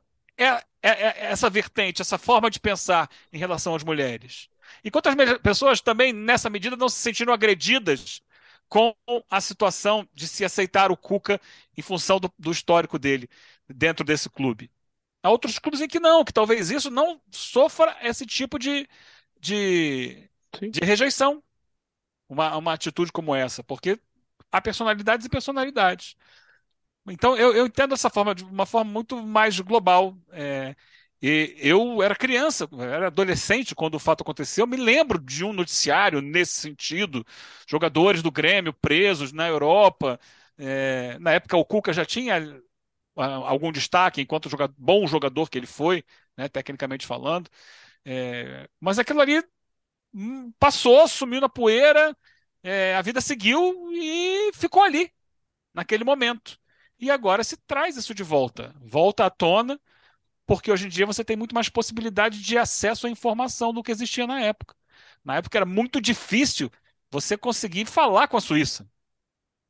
essa 0.82 1.50
vertente, 1.50 2.02
essa 2.02 2.18
forma 2.18 2.50
de 2.50 2.60
pensar 2.60 3.10
em 3.32 3.38
relação 3.38 3.76
às 3.76 3.84
mulheres? 3.84 4.50
E 4.84 4.92
quantas 4.92 5.16
pessoas 5.42 5.82
também, 5.82 6.14
nessa 6.14 6.50
medida, 6.50 6.76
não 6.76 6.90
se 6.90 7.00
sentiram 7.00 7.34
agredidas 7.34 8.22
com 8.70 8.94
a 9.30 9.40
situação 9.40 10.08
de 10.14 10.28
se 10.28 10.44
aceitar 10.44 10.92
o 10.92 10.98
Cuca 10.98 11.40
em 11.78 11.82
função 11.82 12.20
do, 12.20 12.32
do 12.38 12.52
histórico 12.52 13.00
dele 13.00 13.30
dentro 13.68 14.06
desse 14.06 14.30
clube? 14.30 14.70
Há 15.24 15.30
outros 15.30 15.60
clubes 15.60 15.82
em 15.82 15.88
que 15.88 16.00
não, 16.00 16.24
que 16.24 16.34
talvez 16.34 16.70
isso 16.70 16.90
não 16.92 17.22
sofra 17.32 17.98
esse 18.02 18.26
tipo 18.26 18.58
de, 18.60 18.88
de, 19.40 20.30
de 20.62 20.80
rejeição. 20.82 21.44
Uma, 22.30 22.58
uma 22.58 22.74
atitude 22.74 23.12
como 23.12 23.34
essa, 23.36 23.64
porque 23.64 24.00
há 24.52 24.62
personalidades 24.62 25.26
e 25.26 25.30
personalidades. 25.30 26.16
Então, 27.10 27.38
eu, 27.38 27.54
eu 27.56 27.66
entendo 27.68 27.94
essa 27.94 28.10
forma 28.10 28.36
de 28.36 28.44
uma 28.44 28.66
forma 28.66 28.92
muito 28.92 29.22
mais 29.26 29.60
global. 29.60 30.18
É, 30.32 30.76
e 31.22 31.56
eu 31.60 32.02
era 32.04 32.16
criança, 32.16 32.68
era 32.80 33.08
adolescente 33.08 33.74
quando 33.76 33.96
o 33.96 34.00
fato 34.00 34.22
aconteceu. 34.22 34.64
Eu 34.64 34.68
me 34.68 34.78
lembro 34.78 35.20
de 35.20 35.44
um 35.46 35.54
noticiário 35.54 36.22
nesse 36.22 36.56
sentido: 36.62 37.26
jogadores 37.68 38.22
do 38.22 38.32
Grêmio 38.32 38.74
presos 38.74 39.32
na 39.32 39.48
Europa. 39.48 40.20
É, 40.58 41.18
na 41.20 41.32
época, 41.34 41.56
o 41.58 41.66
Cuca 41.66 41.94
já 41.94 42.06
tinha 42.06 42.36
algum 43.16 43.72
destaque 43.72 44.22
enquanto 44.22 44.50
jogador, 44.50 44.76
bom 44.78 45.08
jogador 45.08 45.50
que 45.50 45.58
ele 45.58 45.66
foi, 45.68 46.04
né, 46.38 46.48
tecnicamente 46.48 47.06
falando. 47.08 47.50
É, 48.06 48.70
mas 48.80 49.00
aquilo 49.00 49.22
ali 49.22 49.44
passou, 50.60 51.08
sumiu 51.08 51.42
na 51.42 51.50
poeira, 51.50 52.16
é, 52.64 52.96
a 52.96 53.02
vida 53.02 53.22
seguiu 53.22 53.90
e 53.94 54.52
ficou 54.54 54.84
ali, 54.84 55.12
naquele 55.74 56.04
momento. 56.04 56.60
E 57.00 57.12
agora 57.12 57.44
se 57.44 57.58
traz 57.58 57.98
isso 57.98 58.14
de 58.14 58.24
volta, 58.24 58.76
volta 58.82 59.26
à 59.26 59.30
tona 59.30 59.80
porque 60.48 60.72
hoje 60.72 60.88
em 60.88 60.90
dia 60.90 61.06
você 61.06 61.24
tem 61.26 61.36
muito 61.36 61.54
mais 61.54 61.70
possibilidade 61.70 62.42
de 62.42 62.58
acesso 62.58 63.06
à 63.06 63.10
informação 63.10 63.74
do 63.74 63.84
que 63.84 63.92
existia 63.92 64.26
na 64.26 64.40
época. 64.42 64.74
Na 65.24 65.36
época 65.36 65.58
era 65.58 65.66
muito 65.66 66.02
difícil 66.02 66.72
você 67.12 67.38
conseguir 67.38 67.86
falar 67.86 68.28
com 68.30 68.38
a 68.38 68.42
Suíça. 68.42 68.90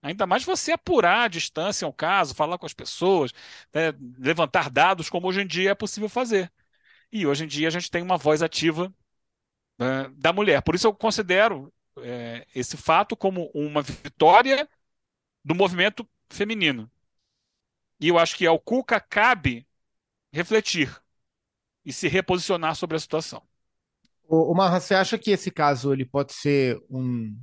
Ainda 0.04 0.28
mais 0.28 0.44
você 0.44 0.72
apurar 0.74 1.26
a 1.26 1.28
distância 1.28 1.88
um 1.88 1.92
caso, 1.92 2.36
falar 2.36 2.60
com 2.60 2.68
as 2.68 2.74
pessoas, 2.74 3.34
né, 3.74 3.92
levantar 4.20 4.70
dados, 4.70 5.10
como 5.10 5.28
hoje 5.28 5.42
em 5.42 5.48
dia 5.48 5.72
é 5.72 5.76
possível 5.76 6.08
fazer. 6.08 6.52
E 7.12 7.26
hoje 7.26 7.46
em 7.46 7.48
dia 7.48 7.68
a 7.68 7.72
gente 7.72 7.90
tem 7.92 8.04
uma 8.04 8.18
voz 8.18 8.44
ativa 8.44 8.94
né, 9.78 10.10
da 10.16 10.34
mulher. 10.34 10.62
Por 10.62 10.76
isso 10.76 10.88
eu 10.88 10.94
considero 10.94 11.72
é, 12.00 12.46
esse 12.54 12.78
fato 12.78 13.16
como 13.16 13.50
uma 13.54 13.82
vitória 13.82 14.68
do 15.44 15.56
movimento 15.56 16.08
feminino. 16.30 16.90
E 18.00 18.10
eu 18.10 18.20
acho 18.20 18.36
que 18.36 18.46
ao 18.46 18.60
Cuca 18.60 19.00
cabe 19.00 19.68
refletir 20.32 20.96
e 21.86 21.92
se 21.92 22.08
reposicionar 22.08 22.76
sobre 22.76 22.98
a 22.98 23.00
situação. 23.00 23.42
O, 24.28 24.52
o 24.52 24.56
Marra, 24.56 24.80
você 24.80 24.94
acha 24.94 25.18
que 25.18 25.32
esse 25.32 25.50
caso 25.50 25.94
ele 25.94 26.06
pode 26.06 26.34
ser 26.34 26.78
um, 26.90 27.36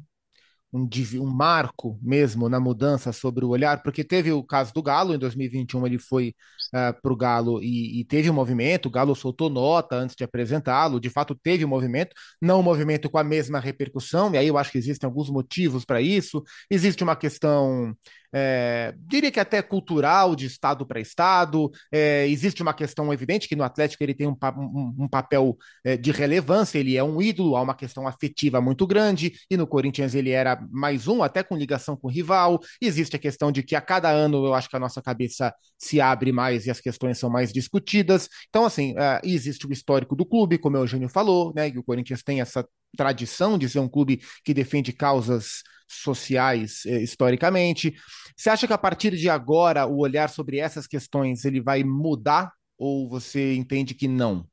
um, 0.72 0.88
um, 1.20 1.26
marco 1.26 1.98
mesmo 2.02 2.48
na 2.48 2.60
mudança 2.60 3.12
sobre 3.12 3.44
o 3.44 3.48
olhar? 3.48 3.82
Porque 3.82 4.04
teve 4.04 4.30
o 4.32 4.44
caso 4.44 4.72
do 4.74 4.82
Galo, 4.82 5.14
em 5.14 5.18
2021 5.18 5.86
ele 5.86 5.98
foi 5.98 6.34
uh, 6.72 6.76
ah, 6.76 6.92
para 6.92 7.12
o 7.12 7.16
Galo 7.16 7.62
e, 7.62 8.00
e, 8.00 8.04
teve 8.04 8.30
um 8.30 8.34
movimento, 8.34 8.86
o 8.86 8.90
Galo 8.90 9.14
soltou 9.14 9.48
nota 9.50 9.96
antes 9.96 10.16
de 10.16 10.24
apresentá-lo, 10.24 11.00
de 11.00 11.10
fato 11.10 11.34
teve 11.34 11.64
um 11.64 11.68
movimento, 11.68 12.14
não 12.40 12.60
um 12.60 12.62
movimento 12.62 13.10
com 13.10 13.18
a 13.18 13.24
mesma 13.24 13.60
repercussão, 13.60 14.32
e 14.34 14.38
aí 14.38 14.48
eu 14.48 14.58
acho 14.58 14.72
que 14.72 14.78
existem 14.78 15.06
alguns 15.06 15.30
motivos 15.30 15.84
para 15.84 16.00
isso. 16.00 16.42
Existe 16.70 17.02
uma 17.02 17.16
questão 17.16 17.94
é, 18.36 18.92
diria 18.98 19.30
que 19.30 19.38
até 19.38 19.62
cultural, 19.62 20.34
de 20.34 20.46
estado 20.46 20.84
para 20.84 20.98
estado. 20.98 21.70
É, 21.92 22.26
existe 22.26 22.62
uma 22.62 22.74
questão 22.74 23.12
evidente 23.12 23.48
que 23.48 23.54
no 23.54 23.62
Atlético 23.62 24.02
ele 24.02 24.12
tem 24.12 24.26
um, 24.26 24.36
um, 24.56 25.04
um 25.04 25.08
papel 25.08 25.56
é, 25.84 25.96
de 25.96 26.10
relevância, 26.10 26.78
ele 26.78 26.96
é 26.96 27.04
um 27.04 27.22
ídolo, 27.22 27.54
há 27.54 27.62
uma 27.62 27.76
questão 27.76 28.08
afetiva 28.08 28.60
muito 28.60 28.88
grande, 28.88 29.34
e 29.48 29.56
no 29.56 29.68
Corinthians 29.68 30.16
ele 30.16 30.30
era 30.30 30.60
mais 30.72 31.06
um, 31.06 31.22
até 31.22 31.44
com 31.44 31.56
ligação 31.56 31.96
com 31.96 32.08
o 32.08 32.10
rival. 32.10 32.58
Existe 32.82 33.14
a 33.14 33.20
questão 33.20 33.52
de 33.52 33.62
que 33.62 33.76
a 33.76 33.80
cada 33.80 34.10
ano 34.10 34.44
eu 34.44 34.52
acho 34.52 34.68
que 34.68 34.76
a 34.76 34.80
nossa 34.80 35.00
cabeça 35.00 35.54
se 35.78 36.00
abre 36.00 36.32
mais 36.32 36.53
e 36.66 36.70
as 36.70 36.80
questões 36.80 37.18
são 37.18 37.28
mais 37.30 37.52
discutidas. 37.52 38.28
Então, 38.48 38.64
assim, 38.64 38.94
é, 38.98 39.20
existe 39.24 39.66
o 39.66 39.72
histórico 39.72 40.16
do 40.16 40.24
clube, 40.24 40.58
como 40.58 40.76
o 40.76 40.80
Eugênio 40.80 41.08
falou, 41.08 41.52
né? 41.54 41.68
E 41.68 41.78
o 41.78 41.82
Corinthians 41.82 42.22
tem 42.22 42.40
essa 42.40 42.66
tradição 42.96 43.58
de 43.58 43.68
ser 43.68 43.80
um 43.80 43.88
clube 43.88 44.20
que 44.44 44.54
defende 44.54 44.92
causas 44.92 45.62
sociais 45.88 46.84
eh, 46.86 47.02
historicamente. 47.02 47.94
Você 48.36 48.50
acha 48.50 48.66
que 48.66 48.72
a 48.72 48.78
partir 48.78 49.16
de 49.16 49.28
agora 49.28 49.86
o 49.86 49.98
olhar 49.98 50.28
sobre 50.28 50.58
essas 50.58 50.86
questões 50.86 51.44
ele 51.44 51.60
vai 51.60 51.84
mudar 51.84 52.52
ou 52.78 53.08
você 53.08 53.54
entende 53.54 53.94
que 53.94 54.08
não? 54.08 54.46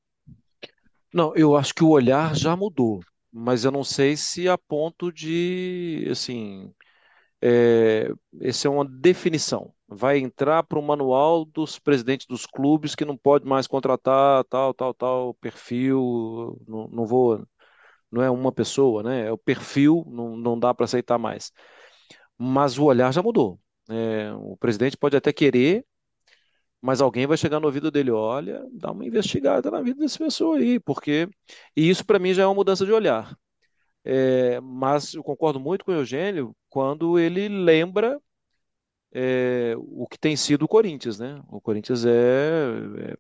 Não, 1.14 1.36
eu 1.36 1.56
acho 1.58 1.74
que 1.74 1.84
o 1.84 1.90
olhar 1.90 2.36
já 2.36 2.56
mudou, 2.56 3.02
mas 3.32 3.66
eu 3.66 3.72
não 3.72 3.84
sei 3.84 4.16
se 4.16 4.48
a 4.48 4.58
ponto 4.58 5.12
de, 5.12 6.08
assim, 6.10 6.74
é, 7.42 8.10
essa 8.40 8.68
é 8.68 8.72
uma 8.72 8.86
definição. 8.86 9.74
Vai 9.93 10.19
entrar 10.19 10.63
para 10.63 10.80
o 10.80 10.82
manual 10.82 11.43
dos 11.45 11.77
presidentes 11.77 12.25
dos 12.25 12.45
clubes 12.45 12.95
que 12.95 13.04
não 13.06 13.17
pode 13.17 13.45
mais 13.45 13.67
contratar 13.67 14.43
tal, 14.45 14.73
tal, 14.73 14.93
tal 14.93 15.34
perfil. 15.36 16.58
Não, 16.67 16.88
não 16.88 17.06
vou 17.06 17.45
não 18.12 18.21
é 18.21 18.30
uma 18.30 18.51
pessoa, 18.51 19.04
né? 19.04 19.27
É 19.27 19.32
o 19.32 19.38
perfil, 19.38 20.04
não, 20.08 20.36
não 20.38 20.60
dá 20.60 20.73
para 20.73 20.86
aceitar 20.86 21.17
mais. 21.17 21.51
Mas 22.38 22.77
o 22.77 22.86
olhar 22.86 23.13
já 23.13 23.21
mudou. 23.23 23.60
É, 23.89 24.34
o 24.36 24.58
presidente 24.58 24.97
pode 24.97 25.17
até 25.17 25.34
querer, 25.34 25.86
mas 26.82 27.01
alguém 27.01 27.27
vai 27.27 27.38
chegar 27.38 27.60
no 27.60 27.67
ouvido 27.67 27.91
dele, 27.91 28.12
olha, 28.12 28.65
dá 28.73 28.91
uma 28.91 29.06
investigada 29.06 29.69
na 29.71 29.82
vida 29.82 29.99
dessa 29.99 30.17
pessoa 30.17 30.58
aí, 30.58 30.80
porque 30.80 31.30
e 31.75 31.89
isso 31.89 32.06
para 32.06 32.19
mim 32.19 32.34
já 32.34 32.43
é 32.43 32.45
uma 32.47 32.56
mudança 32.56 32.86
de 32.86 32.91
olhar. 32.91 33.36
É, 34.04 34.60
mas 34.62 35.13
eu 35.13 35.23
concordo 35.23 35.60
muito 35.60 35.86
com 35.86 35.91
o 35.91 35.95
Eugênio 35.95 36.56
quando 36.69 37.19
ele 37.19 37.47
lembra 37.49 38.19
é, 39.13 39.74
o 39.78 40.08
que 40.08 40.17
tem 40.17 40.36
sido 40.36 40.63
o 40.63 40.67
Corinthians, 40.67 41.19
né? 41.19 41.41
O 41.50 41.62
Corinthians 41.62 42.06
é, 42.06 42.12
é 43.12 43.17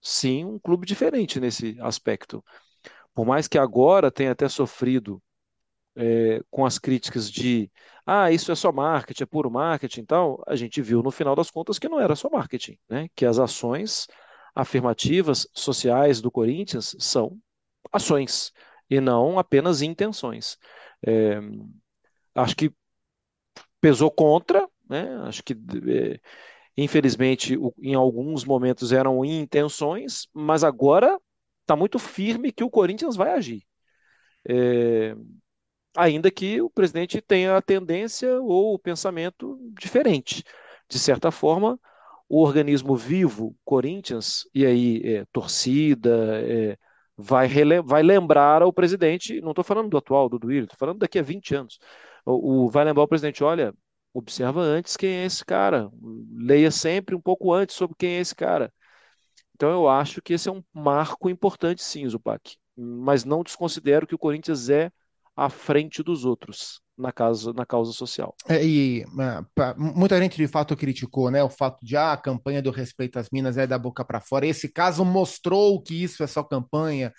sim 0.00 0.44
um 0.44 0.58
clube 0.58 0.86
diferente 0.86 1.40
nesse 1.40 1.76
aspecto. 1.80 2.44
Por 3.14 3.26
mais 3.26 3.48
que 3.48 3.58
agora 3.58 4.10
tenha 4.10 4.32
até 4.32 4.48
sofrido 4.48 5.22
é, 5.96 6.40
com 6.50 6.66
as 6.66 6.78
críticas 6.78 7.30
de 7.30 7.70
ah, 8.06 8.30
isso 8.30 8.52
é 8.52 8.54
só 8.54 8.72
marketing, 8.72 9.22
é 9.22 9.26
puro 9.26 9.50
marketing 9.50 10.00
e 10.02 10.06
tal, 10.06 10.42
a 10.46 10.56
gente 10.56 10.82
viu 10.82 11.02
no 11.02 11.10
final 11.10 11.34
das 11.34 11.50
contas 11.50 11.78
que 11.78 11.88
não 11.88 12.00
era 12.00 12.16
só 12.16 12.28
marketing, 12.30 12.78
né? 12.88 13.08
Que 13.14 13.24
as 13.26 13.38
ações 13.38 14.06
afirmativas 14.54 15.48
sociais 15.54 16.20
do 16.20 16.30
Corinthians 16.30 16.94
são 16.98 17.38
ações 17.92 18.52
e 18.90 19.00
não 19.00 19.38
apenas 19.38 19.82
intenções. 19.82 20.58
É, 21.06 21.40
acho 22.34 22.56
que 22.56 22.72
pesou 23.80 24.10
contra, 24.10 24.68
né? 24.88 25.16
Acho 25.24 25.42
que 25.42 25.54
é, 25.54 26.20
infelizmente 26.76 27.58
em 27.78 27.94
alguns 27.94 28.44
momentos 28.44 28.92
eram 28.92 29.24
intenções, 29.24 30.28
mas 30.34 30.64
agora 30.64 31.18
está 31.62 31.76
muito 31.76 31.98
firme 31.98 32.52
que 32.52 32.64
o 32.64 32.70
Corinthians 32.70 33.16
vai 33.16 33.32
agir. 33.32 33.64
É, 34.48 35.14
ainda 35.96 36.30
que 36.30 36.60
o 36.60 36.70
presidente 36.70 37.20
tenha 37.20 37.56
a 37.56 37.62
tendência 37.62 38.40
ou 38.40 38.74
o 38.74 38.78
pensamento 38.78 39.58
diferente. 39.80 40.44
De 40.88 40.98
certa 40.98 41.30
forma, 41.30 41.78
o 42.28 42.42
organismo 42.42 42.96
vivo, 42.96 43.56
Corinthians, 43.64 44.48
e 44.54 44.66
aí 44.66 45.02
é, 45.04 45.24
torcida, 45.32 46.42
é, 46.42 46.76
vai, 47.16 47.48
vai 47.84 48.02
lembrar 48.02 48.62
ao 48.62 48.72
presidente, 48.72 49.40
não 49.40 49.50
estou 49.50 49.64
falando 49.64 49.88
do 49.88 49.96
atual, 49.98 50.28
do 50.28 50.38
Duílio, 50.38 50.64
estou 50.64 50.78
falando 50.78 50.98
daqui 50.98 51.18
a 51.18 51.22
20 51.22 51.54
anos, 51.54 51.78
O, 52.26 52.64
o 52.66 52.70
vai 52.70 52.84
lembrar 52.84 53.04
o 53.04 53.08
presidente, 53.08 53.44
olha, 53.44 53.74
observa 54.14 54.62
antes 54.62 54.96
quem 54.96 55.10
é 55.10 55.26
esse 55.26 55.44
cara, 55.44 55.90
leia 56.32 56.70
sempre 56.70 57.14
um 57.16 57.20
pouco 57.20 57.52
antes 57.52 57.76
sobre 57.76 57.96
quem 57.98 58.16
é 58.16 58.20
esse 58.20 58.34
cara. 58.34 58.72
Então 59.54 59.70
eu 59.70 59.88
acho 59.88 60.22
que 60.22 60.32
esse 60.32 60.48
é 60.48 60.52
um 60.52 60.62
marco 60.72 61.30
importante, 61.30 61.82
sim, 61.82 62.08
Zupac. 62.08 62.56
Mas 62.76 63.24
não 63.24 63.42
desconsidero 63.42 64.06
que 64.06 64.14
o 64.14 64.18
Corinthians 64.18 64.68
é 64.68 64.90
à 65.36 65.48
frente 65.48 66.02
dos 66.02 66.24
outros 66.24 66.80
na 66.96 67.12
causa, 67.12 67.52
na 67.52 67.66
causa 67.66 67.92
social. 67.92 68.34
É, 68.48 68.64
e 68.64 69.02
é, 69.02 69.06
pra- 69.54 69.74
muita 69.76 70.20
gente 70.20 70.36
de 70.36 70.46
fato 70.46 70.76
criticou, 70.76 71.30
né, 71.30 71.42
o 71.42 71.48
fato 71.50 71.84
de 71.84 71.96
ah, 71.96 72.12
a 72.12 72.16
campanha 72.16 72.62
do 72.62 72.70
respeito 72.70 73.18
às 73.18 73.28
minas 73.30 73.56
é 73.56 73.66
da 73.66 73.78
boca 73.78 74.04
para 74.04 74.20
fora. 74.20 74.46
Esse 74.46 74.68
caso 74.68 75.04
mostrou 75.04 75.82
que 75.82 76.02
isso 76.02 76.22
é 76.22 76.26
só 76.26 76.42
campanha. 76.42 77.12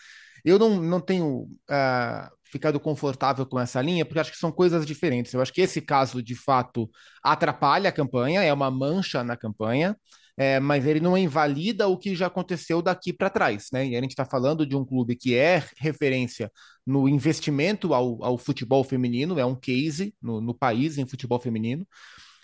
Eu 0.43 0.59
não, 0.59 0.81
não 0.81 1.01
tenho 1.01 1.47
ah, 1.69 2.29
ficado 2.51 2.79
confortável 2.79 3.45
com 3.45 3.59
essa 3.59 3.81
linha, 3.81 4.05
porque 4.05 4.19
acho 4.19 4.31
que 4.31 4.37
são 4.37 4.51
coisas 4.51 4.85
diferentes. 4.85 5.33
Eu 5.33 5.41
acho 5.41 5.53
que 5.53 5.61
esse 5.61 5.81
caso, 5.81 6.21
de 6.23 6.35
fato, 6.35 6.89
atrapalha 7.23 7.89
a 7.89 7.91
campanha, 7.93 8.43
é 8.43 8.53
uma 8.53 8.71
mancha 8.71 9.23
na 9.23 9.35
campanha. 9.37 9.95
é, 10.37 10.59
mas 10.59 10.85
ele 10.85 10.99
não 10.99 11.17
invalida 11.17 11.87
o 11.87 11.97
que 11.97 12.15
já 12.15 12.27
aconteceu 12.27 12.81
daqui 12.81 13.13
para 13.13 13.29
trás, 13.29 13.67
né? 13.71 13.87
E 13.87 13.95
a 13.95 14.01
gente 14.01 14.11
está 14.11 14.25
falando 14.25 14.65
de 14.65 14.75
um 14.75 14.83
clube 14.85 15.15
que 15.15 15.33
é 15.35 15.63
referência 15.77 16.51
no 16.85 17.07
investimento 17.07 17.93
ao, 17.93 18.23
ao 18.23 18.37
futebol 18.37 18.83
feminino, 18.83 19.39
é 19.39 19.45
um 19.45 19.55
case 19.55 20.13
no, 20.21 20.41
no 20.41 20.53
país 20.53 20.97
em 20.97 21.05
futebol 21.05 21.39
feminino. 21.39 21.87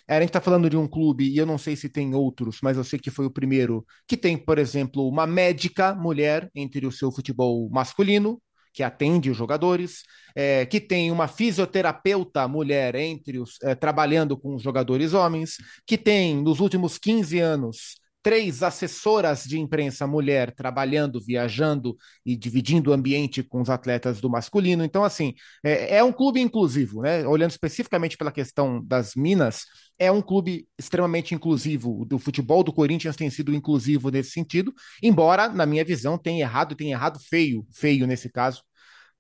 A 0.08 0.20
gente 0.20 0.30
está 0.30 0.42
falando 0.42 0.70
de 0.70 0.76
um 0.76 0.88
clube, 0.88 1.26
e 1.30 1.38
eu 1.38 1.46
não 1.46 1.58
sei 1.58 1.76
se 1.76 1.88
tem 1.88 2.14
outros, 2.16 2.60
mas 2.62 2.76
eu 2.78 2.84
sei 2.84 3.00
que 3.00 3.10
foi 3.12 3.26
o 3.26 3.32
primeiro, 3.32 3.86
que 4.08 4.18
tem, 4.18 4.38
por 4.38 4.58
exemplo, 4.58 5.08
uma 5.08 5.26
médica 5.28 5.96
mulher 5.96 6.50
entre 6.56 6.86
o 6.86 6.92
seu 6.92 7.12
futebol 7.12 7.70
masculino, 7.70 8.42
que 8.74 8.84
atende 8.84 9.30
os 9.30 9.38
jogadores, 9.38 10.04
é, 10.36 10.66
que 10.66 10.80
tem 10.80 11.12
uma 11.12 11.28
fisioterapeuta 11.28 12.48
mulher 12.48 12.96
entre 12.96 13.40
os, 13.40 13.58
é, 13.64 13.76
trabalhando 13.76 14.38
com 14.38 14.56
os 14.56 14.62
jogadores 14.64 15.14
homens, 15.14 15.58
que 15.86 15.98
tem, 15.98 16.36
nos 16.42 16.60
últimos 16.60 16.98
15 16.98 17.40
anos, 17.40 17.96
três 18.24 18.62
assessoras 18.62 19.44
de 19.44 19.60
imprensa 19.60 20.06
mulher 20.06 20.54
trabalhando, 20.54 21.20
viajando 21.20 21.98
e 22.26 22.36
dividindo 22.36 22.92
o 22.92 22.94
ambiente 22.94 23.42
com 23.44 23.62
os 23.62 23.70
atletas 23.70 24.22
do 24.22 24.30
masculino. 24.30 24.84
Então, 24.84 25.04
assim, 25.04 25.34
é, 25.64 25.98
é 25.98 26.04
um 26.04 26.12
clube 26.14 26.40
inclusivo, 26.40 27.02
né? 27.02 27.26
Olhando 27.28 27.52
especificamente 27.52 28.18
pela 28.18 28.32
questão 28.32 28.84
das 28.84 29.16
Minas, 29.16 29.66
é 29.98 30.12
um 30.12 30.22
clube 30.22 30.68
extremamente 30.78 31.34
inclusivo. 31.34 32.08
O 32.12 32.20
futebol 32.20 32.64
do 32.64 32.74
Corinthians 32.74 33.16
tem 33.16 33.30
sido 33.30 33.54
inclusivo 33.54 34.10
nesse 34.10 34.32
sentido, 34.32 34.74
embora, 35.02 35.50
na 35.50 35.66
minha 35.66 35.84
visão, 35.86 36.18
tenha 36.18 36.44
errado, 36.44 36.76
tenha 36.76 36.96
errado 36.96 37.20
feio, 37.20 37.66
feio 37.72 38.06
nesse 38.06 38.30
caso. 38.30 38.62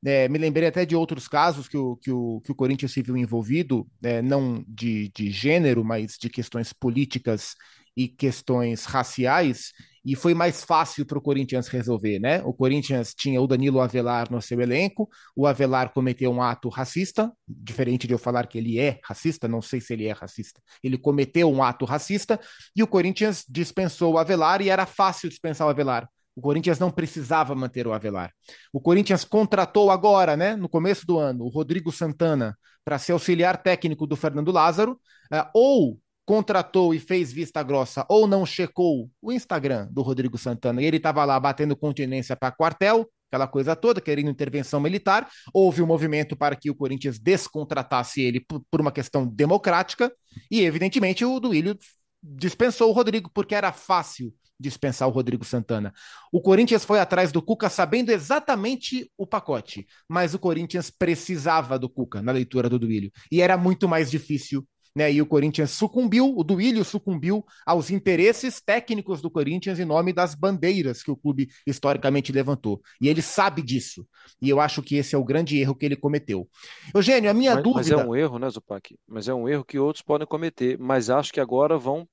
É, 0.03 0.27
me 0.27 0.39
lembrei 0.39 0.67
até 0.67 0.83
de 0.83 0.95
outros 0.95 1.27
casos 1.27 1.67
que 1.67 1.77
o, 1.77 1.95
que 1.97 2.11
o, 2.11 2.41
que 2.41 2.51
o 2.51 2.55
Corinthians 2.55 2.91
se 2.91 3.03
viu 3.03 3.15
envolvido, 3.15 3.87
é, 4.01 4.19
não 4.21 4.65
de, 4.67 5.11
de 5.15 5.29
gênero, 5.29 5.85
mas 5.85 6.17
de 6.19 6.27
questões 6.27 6.73
políticas 6.73 7.53
e 7.95 8.07
questões 8.07 8.85
raciais, 8.85 9.71
e 10.03 10.15
foi 10.15 10.33
mais 10.33 10.63
fácil 10.63 11.05
para 11.05 11.17
o 11.17 11.21
Corinthians 11.21 11.67
resolver, 11.67 12.19
né? 12.19 12.41
O 12.43 12.53
Corinthians 12.53 13.13
tinha 13.13 13.39
o 13.39 13.45
Danilo 13.45 13.79
Avelar 13.79 14.31
no 14.31 14.41
seu 14.41 14.59
elenco, 14.59 15.07
o 15.35 15.45
Avelar 15.45 15.93
cometeu 15.93 16.31
um 16.31 16.41
ato 16.41 16.69
racista, 16.69 17.31
diferente 17.47 18.07
de 18.07 18.13
eu 18.13 18.17
falar 18.17 18.47
que 18.47 18.57
ele 18.57 18.79
é 18.79 18.99
racista, 19.03 19.47
não 19.47 19.61
sei 19.61 19.79
se 19.79 19.93
ele 19.93 20.07
é 20.07 20.11
racista, 20.11 20.59
ele 20.83 20.97
cometeu 20.97 21.51
um 21.51 21.61
ato 21.61 21.85
racista, 21.85 22.39
e 22.75 22.81
o 22.81 22.87
Corinthians 22.87 23.45
dispensou 23.47 24.13
o 24.13 24.17
Avelar, 24.17 24.61
e 24.61 24.69
era 24.69 24.85
fácil 24.85 25.29
dispensar 25.29 25.67
o 25.67 25.69
Avelar. 25.69 26.09
O 26.35 26.41
Corinthians 26.41 26.79
não 26.79 26.89
precisava 26.89 27.53
manter 27.53 27.85
o 27.85 27.93
Avelar. 27.93 28.31
O 28.71 28.79
Corinthians 28.79 29.23
contratou 29.25 29.91
agora, 29.91 30.35
né, 30.37 30.55
no 30.55 30.69
começo 30.69 31.05
do 31.05 31.19
ano, 31.19 31.43
o 31.43 31.49
Rodrigo 31.49 31.91
Santana 31.91 32.57
para 32.83 32.97
ser 32.97 33.11
auxiliar 33.11 33.61
técnico 33.61 34.07
do 34.07 34.15
Fernando 34.15 34.51
Lázaro, 34.51 34.93
uh, 35.31 35.49
ou 35.53 35.99
contratou 36.25 36.93
e 36.93 36.99
fez 36.99 37.31
vista 37.31 37.61
grossa 37.63 38.05
ou 38.09 38.27
não 38.27 38.45
checou 38.45 39.09
o 39.21 39.31
Instagram 39.31 39.87
do 39.91 40.01
Rodrigo 40.01 40.37
Santana 40.37 40.81
e 40.81 40.85
ele 40.85 40.97
estava 40.97 41.25
lá 41.25 41.39
batendo 41.39 41.75
continência 41.75 42.35
para 42.35 42.51
quartel, 42.51 43.09
aquela 43.29 43.47
coisa 43.47 43.75
toda, 43.75 44.01
querendo 44.01 44.29
intervenção 44.29 44.79
militar. 44.79 45.27
Houve 45.53 45.81
um 45.81 45.87
movimento 45.87 46.35
para 46.35 46.55
que 46.55 46.69
o 46.69 46.75
Corinthians 46.75 47.17
descontratasse 47.17 48.21
ele 48.21 48.45
por, 48.69 48.81
uma 48.81 48.91
questão 48.91 49.25
democrática 49.25 50.11
e, 50.49 50.61
evidentemente, 50.61 51.25
o 51.25 51.39
Duílio 51.39 51.77
dispensou 52.21 52.89
o 52.89 52.93
Rodrigo 52.93 53.31
porque 53.33 53.55
era 53.55 53.71
fácil 53.71 54.33
dispensar 54.59 55.07
o 55.07 55.11
Rodrigo 55.11 55.43
Santana. 55.43 55.91
O 56.31 56.39
Corinthians 56.39 56.85
foi 56.85 56.99
atrás 56.99 57.31
do 57.31 57.41
Cuca 57.41 57.67
sabendo 57.67 58.11
exatamente 58.11 59.11
o 59.17 59.25
pacote, 59.25 59.87
mas 60.07 60.35
o 60.35 60.39
Corinthians 60.39 60.91
precisava 60.91 61.79
do 61.79 61.89
Cuca 61.89 62.21
na 62.21 62.31
leitura 62.31 62.69
do 62.69 62.77
Duílio 62.77 63.11
e 63.31 63.41
era 63.41 63.57
muito 63.57 63.89
mais 63.89 64.11
difícil 64.11 64.63
né? 64.95 65.11
E 65.11 65.21
o 65.21 65.25
Corinthians 65.25 65.71
sucumbiu, 65.71 66.33
o 66.35 66.43
Duílio 66.43 66.83
sucumbiu 66.83 67.45
aos 67.65 67.89
interesses 67.89 68.61
técnicos 68.61 69.21
do 69.21 69.31
Corinthians 69.31 69.79
em 69.79 69.85
nome 69.85 70.13
das 70.13 70.35
bandeiras 70.35 71.01
que 71.01 71.11
o 71.11 71.15
clube 71.15 71.49
historicamente 71.65 72.31
levantou. 72.31 72.81
E 72.99 73.07
ele 73.07 73.21
sabe 73.21 73.61
disso. 73.61 74.07
E 74.41 74.49
eu 74.49 74.59
acho 74.59 74.81
que 74.81 74.95
esse 74.95 75.15
é 75.15 75.17
o 75.17 75.23
grande 75.23 75.57
erro 75.59 75.75
que 75.75 75.85
ele 75.85 75.95
cometeu. 75.95 76.49
Eugênio, 76.93 77.29
a 77.29 77.33
minha 77.33 77.55
mas, 77.55 77.63
dúvida. 77.63 77.95
Mas 77.97 78.05
é 78.05 78.07
um 78.07 78.15
erro, 78.15 78.39
né, 78.39 78.49
Zupac? 78.49 78.97
Mas 79.07 79.27
é 79.27 79.33
um 79.33 79.47
erro 79.47 79.65
que 79.65 79.79
outros 79.79 80.03
podem 80.03 80.27
cometer. 80.27 80.77
Mas 80.77 81.09
acho 81.09 81.31
que 81.31 81.39
agora 81.39 81.77
vão 81.77 82.07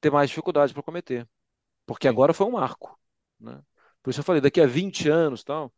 ter 0.00 0.10
mais 0.10 0.28
dificuldade 0.28 0.72
para 0.72 0.82
cometer. 0.82 1.28
Porque 1.86 2.08
agora 2.08 2.32
foi 2.34 2.46
um 2.46 2.52
marco. 2.52 2.98
Né? 3.38 3.60
Por 4.02 4.10
isso 4.10 4.20
eu 4.20 4.24
falei, 4.24 4.40
daqui 4.40 4.60
a 4.60 4.66
20 4.66 5.08
anos 5.08 5.44
tal. 5.44 5.72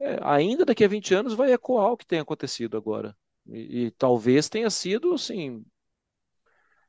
É, 0.00 0.18
ainda 0.22 0.64
daqui 0.64 0.84
a 0.84 0.88
20 0.88 1.14
anos 1.14 1.34
vai 1.34 1.52
ecoar 1.52 1.92
o 1.92 1.96
que 1.96 2.06
tem 2.06 2.20
acontecido 2.20 2.76
agora. 2.76 3.16
E, 3.48 3.86
e 3.86 3.90
talvez 3.92 4.48
tenha 4.48 4.70
sido 4.70 5.14
assim 5.14 5.64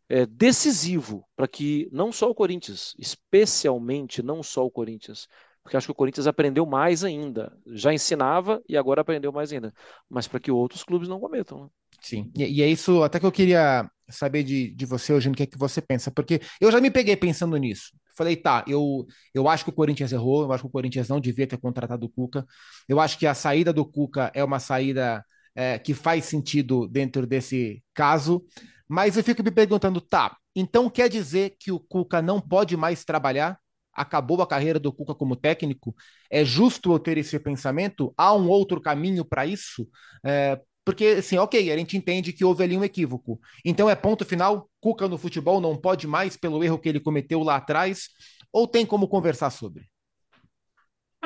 é, 0.09 0.25
decisivo 0.25 1.25
para 1.35 1.47
que 1.47 1.87
não 1.91 2.11
só 2.11 2.29
o 2.29 2.35
Corinthians, 2.35 2.93
especialmente 2.97 4.23
não 4.23 4.41
só 4.41 4.65
o 4.65 4.71
Corinthians, 4.71 5.27
porque 5.61 5.77
acho 5.77 5.87
que 5.87 5.91
o 5.91 5.95
Corinthians 5.95 6.25
aprendeu 6.25 6.65
mais 6.65 7.03
ainda. 7.03 7.55
Já 7.67 7.93
ensinava 7.93 8.61
e 8.67 8.75
agora 8.75 9.01
aprendeu 9.01 9.31
mais 9.31 9.51
ainda. 9.51 9.73
Mas 10.09 10.27
para 10.27 10.39
que 10.39 10.49
outros 10.51 10.83
clubes 10.83 11.07
não 11.07 11.19
cometam. 11.19 11.65
Né? 11.65 11.69
Sim, 12.01 12.31
e, 12.35 12.43
e, 12.43 12.61
é 12.63 12.67
isso 12.67 13.03
até 13.03 13.19
que 13.19 13.25
eu 13.25 13.31
queria 13.31 13.89
saber 14.09 14.43
de, 14.43 14.73
de 14.73 14.85
você, 14.85 15.13
Eugênio, 15.13 15.33
o 15.33 15.37
que 15.37 15.43
é 15.43 15.45
que 15.45 15.57
você 15.57 15.81
pensa, 15.81 16.09
porque 16.09 16.41
eu 16.59 16.71
já 16.71 16.81
me 16.81 16.89
peguei 16.89 17.15
pensando 17.15 17.55
nisso. 17.57 17.91
Falei, 18.15 18.35
tá, 18.35 18.65
eu, 18.67 19.05
eu 19.33 19.47
acho 19.47 19.63
que 19.63 19.69
o 19.69 19.73
Corinthians 19.73 20.11
errou, 20.11 20.43
eu 20.43 20.51
acho 20.51 20.63
que 20.63 20.67
o 20.67 20.71
Corinthians 20.71 21.07
não 21.07 21.19
devia 21.19 21.45
ter 21.45 21.57
contratado 21.57 22.05
o 22.05 22.09
Cuca. 22.09 22.45
Eu 22.87 22.99
acho 22.99 23.17
que 23.17 23.27
a 23.27 23.33
saída 23.33 23.71
do 23.71 23.85
Cuca 23.85 24.31
é 24.33 24.43
uma 24.43 24.59
saída 24.59 25.23
é, 25.55 25.79
que 25.79 25.93
faz 25.93 26.25
sentido 26.25 26.87
dentro 26.87 27.25
desse 27.25 27.83
caso. 27.93 28.43
Mas 28.87 29.17
eu 29.17 29.23
fico 29.23 29.43
me 29.43 29.51
perguntando, 29.51 30.01
tá, 30.01 30.35
então 30.55 30.89
quer 30.89 31.09
dizer 31.09 31.55
que 31.59 31.71
o 31.71 31.79
Cuca 31.79 32.21
não 32.21 32.41
pode 32.41 32.75
mais 32.75 33.05
trabalhar? 33.05 33.59
Acabou 33.93 34.41
a 34.41 34.47
carreira 34.47 34.79
do 34.79 34.91
Cuca 34.93 35.13
como 35.13 35.35
técnico? 35.35 35.95
É 36.29 36.43
justo 36.43 36.91
eu 36.91 36.99
ter 36.99 37.17
esse 37.17 37.37
pensamento? 37.39 38.13
Há 38.17 38.33
um 38.33 38.47
outro 38.47 38.81
caminho 38.81 39.25
para 39.25 39.45
isso? 39.45 39.87
É, 40.25 40.59
porque, 40.85 41.05
assim, 41.19 41.37
ok, 41.37 41.71
a 41.71 41.77
gente 41.77 41.95
entende 41.97 42.33
que 42.33 42.43
houve 42.43 42.63
ali 42.63 42.75
um 42.75 42.83
equívoco. 42.83 43.39
Então 43.63 43.89
é 43.89 43.95
ponto 43.95 44.25
final? 44.25 44.69
Cuca 44.81 45.07
no 45.07 45.17
futebol 45.17 45.61
não 45.61 45.77
pode 45.77 46.07
mais 46.07 46.35
pelo 46.35 46.63
erro 46.63 46.79
que 46.79 46.89
ele 46.89 46.99
cometeu 46.99 47.43
lá 47.43 47.57
atrás? 47.57 48.09
Ou 48.51 48.67
tem 48.67 48.85
como 48.85 49.07
conversar 49.07 49.51
sobre? 49.51 49.87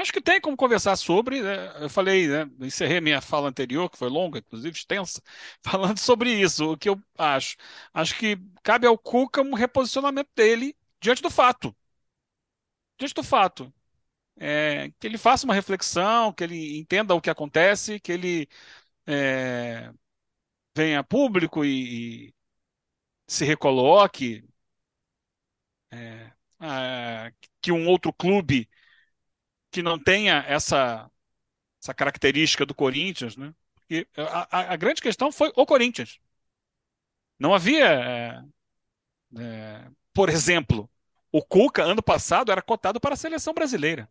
Acho 0.04 0.12
que 0.14 0.22
tem 0.22 0.42
como 0.42 0.58
conversar 0.58 0.96
sobre. 0.98 1.42
Né? 1.42 1.84
Eu 1.84 1.90
falei, 1.90 2.28
né? 2.28 2.46
encerrei 2.62 3.00
minha 3.02 3.22
fala 3.22 3.48
anterior, 3.50 3.90
que 3.90 3.98
foi 3.98 4.10
longa, 4.10 4.40
inclusive 4.40 4.78
extensa, 4.78 5.22
falando 5.64 5.98
sobre 6.00 6.30
isso. 6.34 6.74
O 6.74 6.78
que 6.78 6.90
eu 6.90 7.02
acho? 7.18 7.56
Acho 7.94 8.16
que 8.20 8.38
cabe 8.64 8.86
ao 8.86 8.98
Cuca 8.98 9.42
um 9.42 9.54
reposicionamento 9.54 10.30
dele 10.36 10.76
diante 11.02 11.22
do 11.22 11.30
fato. 11.30 11.76
Diante 12.98 13.14
do 13.16 13.24
fato. 13.24 13.74
É, 14.38 14.92
que 15.00 15.08
ele 15.08 15.18
faça 15.18 15.46
uma 15.46 15.54
reflexão, 15.56 16.34
que 16.34 16.44
ele 16.44 16.80
entenda 16.80 17.16
o 17.16 17.22
que 17.22 17.30
acontece, 17.30 18.00
que 18.00 18.12
ele 18.12 18.50
é, 19.08 19.92
venha 20.76 21.00
a 21.02 21.04
público 21.04 21.66
e, 21.66 22.30
e 22.30 22.36
se 23.28 23.46
recoloque. 23.46 24.46
É, 25.92 26.32
é 26.62 27.34
que 27.62 27.72
um 27.72 27.88
outro 27.88 28.12
clube 28.14 28.70
que 29.74 29.82
não 29.82 29.98
tenha 29.98 30.46
essa, 30.48 31.10
essa 31.82 31.94
característica 31.94 32.66
do 32.66 32.76
Corinthians, 32.76 33.36
né? 33.36 33.54
Porque 33.76 34.08
a, 34.16 34.74
a, 34.74 34.76
grande 34.78 35.02
questão 35.02 35.32
foi 35.32 35.52
o 35.56 35.66
Corinthians. 35.66 36.20
Não 37.40 37.54
havia, 37.54 37.86
é, 37.86 38.44
é, 39.38 39.88
por 40.14 40.30
exemplo, 40.30 40.90
o 41.32 41.42
Cuca 41.42 41.84
ano 41.84 42.02
passado 42.02 42.52
era 42.52 42.62
cotado 42.62 43.00
para 43.00 43.16
a 43.16 43.18
seleção 43.18 43.54
brasileira. 43.54 44.08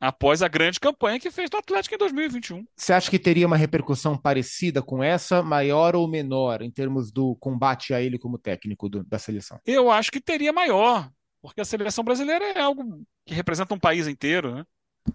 Após 0.00 0.42
a 0.42 0.48
grande 0.48 0.80
campanha 0.80 1.20
que 1.20 1.30
fez 1.30 1.48
do 1.48 1.56
Atlético 1.56 1.94
em 1.94 1.98
2021. 1.98 2.66
Você 2.76 2.92
acha 2.92 3.10
que 3.10 3.18
teria 3.18 3.46
uma 3.46 3.56
repercussão 3.56 4.16
parecida 4.16 4.82
com 4.82 5.02
essa, 5.02 5.42
maior 5.42 5.96
ou 5.96 6.08
menor, 6.08 6.60
em 6.62 6.70
termos 6.70 7.10
do 7.10 7.34
combate 7.36 7.94
a 7.94 8.00
ele 8.00 8.18
como 8.18 8.38
técnico 8.38 8.88
do, 8.88 9.04
da 9.04 9.18
seleção? 9.18 9.60
Eu 9.64 9.90
acho 9.90 10.10
que 10.10 10.20
teria 10.20 10.52
maior, 10.52 11.10
porque 11.46 11.60
a 11.60 11.64
seleção 11.64 12.02
brasileira 12.02 12.44
é 12.44 12.60
algo 12.60 13.06
que 13.24 13.32
representa 13.32 13.72
um 13.72 13.78
país 13.78 14.08
inteiro, 14.08 14.54
né? 14.54 14.66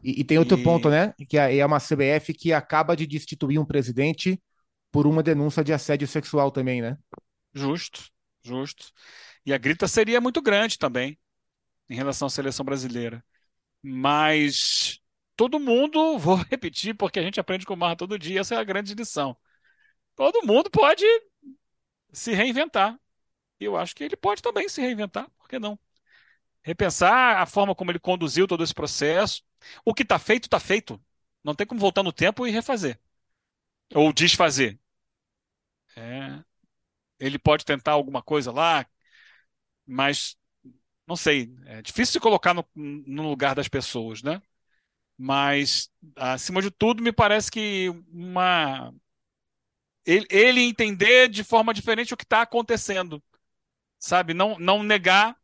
E, 0.02 0.22
e 0.22 0.24
tem 0.24 0.38
outro 0.38 0.58
e... 0.58 0.64
ponto, 0.64 0.90
né? 0.90 1.14
Que 1.28 1.38
é, 1.38 1.58
é 1.58 1.66
uma 1.66 1.80
CBF 1.80 2.34
que 2.34 2.54
acaba 2.54 2.96
de 2.96 3.06
destituir 3.06 3.60
um 3.60 3.66
presidente 3.66 4.42
por 4.92 5.06
uma 5.06 5.22
denúncia 5.22 5.64
de 5.64 5.74
assédio 5.74 6.08
sexual 6.08 6.50
também, 6.50 6.82
né? 6.82 6.98
Justo, 7.54 8.10
justo. 8.44 8.92
E 9.46 9.54
a 9.54 9.58
grita 9.58 9.88
seria 9.88 10.22
muito 10.22 10.42
grande 10.42 10.78
também 10.80 11.18
em 11.90 11.96
relação 11.96 12.28
à 12.28 12.30
seleção 12.30 12.64
brasileira. 12.64 13.24
Mas 13.84 15.00
todo 15.36 15.60
mundo, 15.60 16.18
vou 16.20 16.36
repetir, 16.36 16.96
porque 16.96 17.20
a 17.20 17.24
gente 17.24 17.42
aprende 17.42 17.66
com 17.66 17.74
o 17.74 17.78
Marra 17.78 17.98
todo 17.98 18.18
dia, 18.18 18.40
essa 18.40 18.56
é 18.56 18.58
a 18.58 18.64
grande 18.64 18.94
lição. 18.94 19.36
Todo 20.16 20.46
mundo 20.46 20.70
pode 20.70 21.06
se 22.14 22.32
reinventar. 22.34 22.98
Eu 23.60 23.76
acho 23.76 23.94
que 23.94 24.04
ele 24.04 24.16
pode 24.16 24.42
também 24.42 24.70
se 24.70 24.80
reinventar, 24.80 25.30
por 25.38 25.50
que 25.50 25.60
não? 25.60 25.78
Repensar 26.64 27.42
a 27.42 27.46
forma 27.46 27.76
como 27.76 27.92
ele 27.92 28.00
conduziu 28.00 28.48
todo 28.48 28.64
esse 28.64 28.74
processo. 28.74 29.44
O 29.86 29.94
que 29.94 30.04
está 30.04 30.20
feito, 30.20 30.46
está 30.46 30.60
feito. 30.60 31.02
Não 31.44 31.56
tem 31.56 31.66
como 31.66 31.80
voltar 31.82 32.04
no 32.04 32.14
tempo 32.14 32.46
e 32.48 32.52
refazer. 32.52 33.00
Ou 33.94 34.14
desfazer. 34.14 34.80
É. 35.96 36.44
Ele 37.20 37.40
pode 37.40 37.66
tentar 37.66 37.94
alguma 37.94 38.22
coisa 38.24 38.52
lá, 38.52 38.86
mas 39.86 40.38
não 41.08 41.16
sei. 41.16 41.54
É 41.66 41.82
difícil 41.82 42.14
se 42.14 42.20
colocar 42.20 42.54
no, 42.54 42.68
no 42.76 43.30
lugar 43.30 43.56
das 43.56 43.68
pessoas, 43.68 44.24
né? 44.24 44.42
Mas, 45.18 45.92
acima 46.16 46.62
de 46.62 46.72
tudo, 46.72 47.04
me 47.04 47.14
parece 47.14 47.52
que 47.52 47.90
uma 48.12 48.94
ele, 50.06 50.26
ele 50.30 50.62
entender 50.62 51.30
de 51.30 51.44
forma 51.44 51.74
diferente 51.74 52.14
o 52.14 52.18
que 52.18 52.24
está 52.24 52.42
acontecendo, 52.42 53.22
sabe? 54.00 54.34
Não, 54.36 54.60
não 54.60 54.84
negar, 54.84 55.38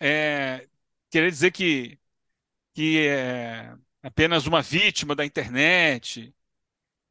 é, 0.00 0.68
querer 1.10 1.30
dizer 1.30 1.50
que, 1.52 1.98
que 2.74 3.06
é 3.08 3.74
apenas 4.02 4.46
uma 4.46 4.62
vítima 4.62 5.14
da 5.14 5.24
internet, 5.24 6.34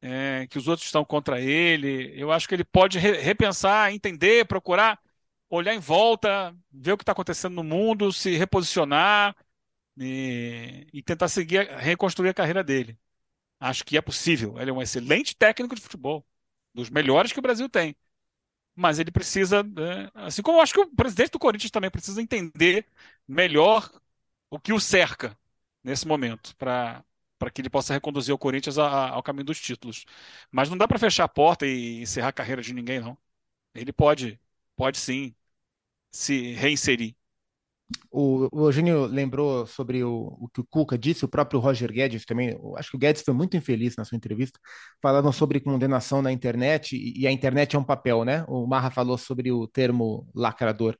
é, 0.02 0.46
que 0.48 0.58
os 0.58 0.68
outros 0.68 0.86
estão 0.86 1.04
contra 1.04 1.40
ele. 1.40 2.12
Eu 2.20 2.32
acho 2.32 2.48
que 2.48 2.54
ele 2.54 2.64
pode 2.64 2.98
re 2.98 3.12
repensar, 3.18 3.92
entender, 3.92 4.46
procurar 4.46 5.00
olhar 5.48 5.74
em 5.74 5.78
volta, 5.78 6.56
ver 6.72 6.92
o 6.92 6.96
que 6.96 7.02
está 7.02 7.12
acontecendo 7.12 7.54
no 7.54 7.64
mundo, 7.64 8.12
se 8.12 8.36
reposicionar 8.36 9.36
e, 9.96 10.86
e 10.92 11.02
tentar 11.02 11.28
seguir, 11.28 11.68
reconstruir 11.78 12.30
a 12.30 12.34
carreira 12.34 12.64
dele. 12.64 12.98
Acho 13.60 13.84
que 13.84 13.96
é 13.96 14.02
possível. 14.02 14.58
Ele 14.60 14.70
é 14.70 14.74
um 14.74 14.82
excelente 14.82 15.36
técnico 15.36 15.74
de 15.74 15.80
futebol, 15.82 16.26
dos 16.74 16.90
melhores 16.90 17.32
que 17.32 17.38
o 17.38 17.42
Brasil 17.42 17.68
tem. 17.68 17.96
Mas 18.76 18.98
ele 19.00 19.10
precisa, 19.12 19.62
né, 19.64 20.10
assim 20.14 20.42
como 20.42 20.58
eu 20.58 20.62
acho 20.62 20.74
que 20.74 20.80
o 20.80 20.86
presidente 20.96 21.30
do 21.32 21.38
Corinthians 21.38 21.70
também 21.70 21.90
precisa 21.90 22.20
entender 22.22 22.86
melhor 23.28 23.90
o 24.50 24.60
que 24.60 24.72
o 24.72 24.80
cerca 24.80 25.38
nesse 25.84 26.06
momento, 26.06 26.56
para 26.56 27.04
para 27.38 27.50
que 27.50 27.60
ele 27.60 27.70
possa 27.70 27.92
reconduzir 27.94 28.34
o 28.34 28.38
Corinthians 28.38 28.78
ao 28.78 29.22
caminho 29.22 29.44
dos 29.44 29.60
títulos. 29.60 30.06
Mas 30.50 30.70
não 30.70 30.78
dá 30.78 30.88
para 30.88 30.98
fechar 30.98 31.24
a 31.24 31.28
porta 31.28 31.66
e 31.66 32.00
encerrar 32.02 32.28
a 32.28 32.32
carreira 32.32 32.62
de 32.62 32.72
ninguém, 32.72 32.98
não. 33.00 33.18
Ele 33.74 33.92
pode, 33.92 34.40
pode 34.76 34.98
sim 34.98 35.34
se 36.10 36.52
reinserir. 36.54 37.16
O, 38.10 38.48
o 38.50 38.66
Eugênio 38.66 39.06
lembrou 39.06 39.64
sobre 39.64 40.02
o, 40.02 40.36
o, 40.40 40.48
que 40.48 40.60
o 40.60 40.64
Cuca 40.64 40.98
disse, 40.98 41.24
o 41.24 41.28
próprio 41.28 41.60
Roger 41.60 41.92
Guedes 41.92 42.24
também. 42.24 42.58
Acho 42.76 42.90
que 42.90 42.96
o 42.96 42.98
Guedes 42.98 43.22
foi 43.22 43.32
muito 43.32 43.56
infeliz 43.56 43.94
na 43.96 44.04
sua 44.04 44.16
entrevista, 44.16 44.58
falando 45.00 45.32
sobre 45.32 45.60
condenação 45.60 46.20
na 46.20 46.32
internet, 46.32 46.96
e, 46.96 47.20
e 47.20 47.26
a 47.26 47.30
internet 47.30 47.76
é 47.76 47.78
um 47.78 47.84
papel, 47.84 48.24
né? 48.24 48.44
O 48.48 48.66
Marra 48.66 48.90
falou 48.90 49.16
sobre 49.16 49.52
o 49.52 49.68
termo 49.68 50.28
lacrador. 50.34 50.96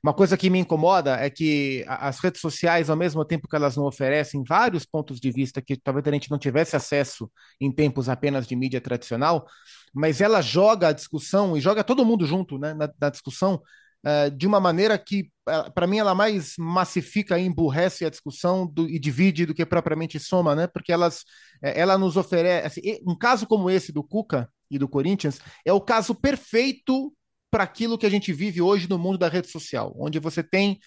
Uma 0.00 0.14
coisa 0.14 0.36
que 0.36 0.48
me 0.48 0.60
incomoda 0.60 1.16
é 1.16 1.28
que 1.28 1.84
as 1.88 2.20
redes 2.20 2.40
sociais, 2.40 2.88
ao 2.88 2.96
mesmo 2.96 3.24
tempo 3.24 3.48
que 3.48 3.56
elas 3.56 3.76
não 3.76 3.84
oferecem 3.84 4.44
vários 4.46 4.84
pontos 4.84 5.18
de 5.18 5.32
vista 5.32 5.60
que 5.60 5.76
talvez 5.76 6.06
a 6.06 6.12
gente 6.12 6.30
não 6.30 6.38
tivesse 6.38 6.76
acesso 6.76 7.28
em 7.60 7.72
tempos 7.72 8.08
apenas 8.08 8.46
de 8.46 8.54
mídia 8.54 8.80
tradicional, 8.80 9.44
mas 9.92 10.20
ela 10.20 10.40
joga 10.40 10.88
a 10.88 10.92
discussão 10.92 11.56
e 11.56 11.60
joga 11.60 11.82
todo 11.82 12.04
mundo 12.04 12.24
junto 12.24 12.58
né, 12.58 12.74
na, 12.74 12.88
na 13.00 13.10
discussão 13.10 13.60
uh, 14.04 14.30
de 14.30 14.46
uma 14.46 14.60
maneira 14.60 14.98
que, 14.98 15.30
uh, 15.48 15.72
para 15.72 15.86
mim, 15.86 15.98
ela 15.98 16.14
mais 16.14 16.54
massifica 16.58 17.38
e 17.38 17.46
emburrece 17.46 18.04
a 18.04 18.10
discussão 18.10 18.66
do, 18.66 18.88
e 18.88 18.98
divide 18.98 19.46
do 19.46 19.54
que 19.54 19.64
propriamente 19.66 20.18
soma, 20.18 20.54
né? 20.54 20.66
Porque 20.66 20.92
elas, 20.92 21.24
eh, 21.62 21.80
ela 21.80 21.98
nos 21.98 22.16
oferece. 22.16 22.66
Assim, 22.66 23.00
um 23.06 23.16
caso 23.16 23.46
como 23.46 23.70
esse 23.70 23.92
do 23.92 24.02
Cuca 24.02 24.48
e 24.70 24.78
do 24.78 24.88
Corinthians 24.88 25.40
é 25.64 25.72
o 25.72 25.80
caso 25.80 26.14
perfeito 26.14 27.12
para 27.50 27.64
aquilo 27.64 27.98
que 27.98 28.06
a 28.06 28.10
gente 28.10 28.32
vive 28.32 28.60
hoje 28.60 28.88
no 28.88 28.98
mundo 28.98 29.18
da 29.18 29.28
rede 29.28 29.48
social, 29.48 29.94
onde 29.98 30.18
você 30.18 30.42
tem 30.42 30.78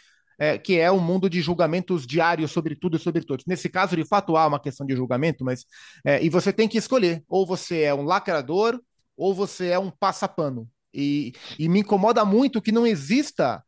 é, 0.41 0.57
que 0.57 0.79
é 0.79 0.91
um 0.91 0.99
mundo 0.99 1.29
de 1.29 1.39
julgamentos 1.39 2.07
diários 2.07 2.51
sobre 2.51 2.75
tudo 2.75 2.97
e 2.97 2.99
sobre 2.99 3.23
todos. 3.23 3.45
Nesse 3.45 3.69
caso, 3.69 3.95
de 3.95 4.03
fato, 4.03 4.35
há 4.35 4.47
uma 4.47 4.59
questão 4.59 4.87
de 4.87 4.95
julgamento, 4.95 5.45
mas 5.45 5.65
é, 6.03 6.23
e 6.23 6.29
você 6.29 6.51
tem 6.51 6.67
que 6.67 6.79
escolher: 6.79 7.23
ou 7.27 7.45
você 7.45 7.81
é 7.81 7.93
um 7.93 8.03
lacrador, 8.03 8.81
ou 9.15 9.35
você 9.35 9.67
é 9.67 9.77
um 9.77 9.91
passapano. 9.91 10.67
E, 10.93 11.33
e 11.57 11.69
me 11.69 11.79
incomoda 11.79 12.23
muito 12.25 12.61
que 12.61 12.71
não 12.71 12.85
exista 12.85 13.63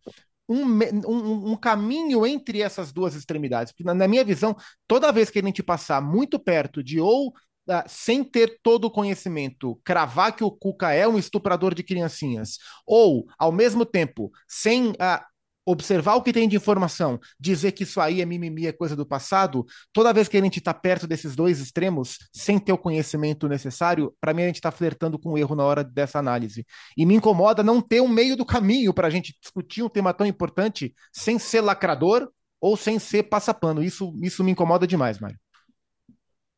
um, 0.47 0.63
um, 1.07 1.51
um, 1.51 1.55
caminho 1.55 2.25
entre 2.25 2.61
essas 2.61 2.91
duas 2.91 3.15
extremidades. 3.15 3.71
Porque, 3.71 3.83
na, 3.83 3.93
na, 3.93 4.07
minha 4.07 4.23
visão, 4.23 4.55
toda 4.87 5.11
vez 5.11 5.29
que 5.29 5.39
a 5.39 5.43
gente 5.43 5.63
passar 5.63 6.01
muito 6.01 6.37
perto 6.37 6.83
de 6.83 6.99
ou, 6.99 7.29
uh, 7.29 7.83
sem 7.87 8.23
ter 8.23 8.59
todo 8.61 8.85
o 8.85 8.91
conhecimento, 8.91 9.79
cravar 9.83 10.35
que 10.35 10.43
o 10.43 10.51
Cuca 10.51 10.91
é 10.91 11.07
um 11.07 11.17
estuprador 11.17 11.73
de 11.73 11.83
criancinhas, 11.83 12.57
ou, 12.85 13.25
ao 13.37 13.51
mesmo 13.51 13.85
tempo, 13.85 14.31
sem 14.47 14.91
uh, 14.91 15.32
observar 15.65 16.15
o 16.15 16.21
que 16.21 16.33
tem 16.33 16.47
de 16.47 16.55
informação, 16.55 17.19
dizer 17.39 17.71
que 17.71 17.83
isso 17.83 18.01
aí 18.01 18.21
é 18.21 18.25
mimimi, 18.25 18.67
é 18.67 18.71
coisa 18.71 18.95
do 18.95 19.05
passado, 19.05 19.65
toda 19.91 20.13
vez 20.13 20.27
que 20.27 20.37
a 20.37 20.41
gente 20.41 20.57
está 20.59 20.73
perto 20.73 21.07
desses 21.07 21.35
dois 21.35 21.59
extremos, 21.59 22.17
sem 22.33 22.59
ter 22.59 22.73
o 22.73 22.77
conhecimento 22.77 23.47
necessário, 23.47 24.13
para 24.19 24.33
mim 24.33 24.43
a 24.43 24.47
gente 24.47 24.55
está 24.55 24.71
flertando 24.71 25.17
com 25.17 25.31
o 25.31 25.37
erro 25.37 25.55
na 25.55 25.63
hora 25.63 25.83
dessa 25.83 26.19
análise. 26.19 26.65
E 26.97 27.05
me 27.05 27.15
incomoda 27.15 27.63
não 27.63 27.81
ter 27.81 28.01
um 28.01 28.07
meio 28.07 28.35
do 28.35 28.45
caminho 28.45 28.93
para 28.93 29.07
a 29.07 29.11
gente 29.11 29.35
discutir 29.41 29.83
um 29.83 29.89
tema 29.89 30.13
tão 30.13 30.27
importante 30.27 30.93
sem 31.11 31.39
ser 31.39 31.61
lacrador 31.61 32.29
ou 32.59 32.77
sem 32.77 32.99
ser 32.99 33.23
passapano. 33.23 33.83
Isso, 33.83 34.13
isso 34.21 34.43
me 34.43 34.51
incomoda 34.51 34.87
demais, 34.87 35.19
Mário. 35.19 35.37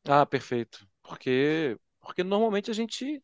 Ah, 0.04 0.24
perfeito. 0.24 0.86
Porque, 1.02 1.76
porque 2.00 2.22
normalmente 2.22 2.70
a 2.70 2.74
gente 2.74 3.22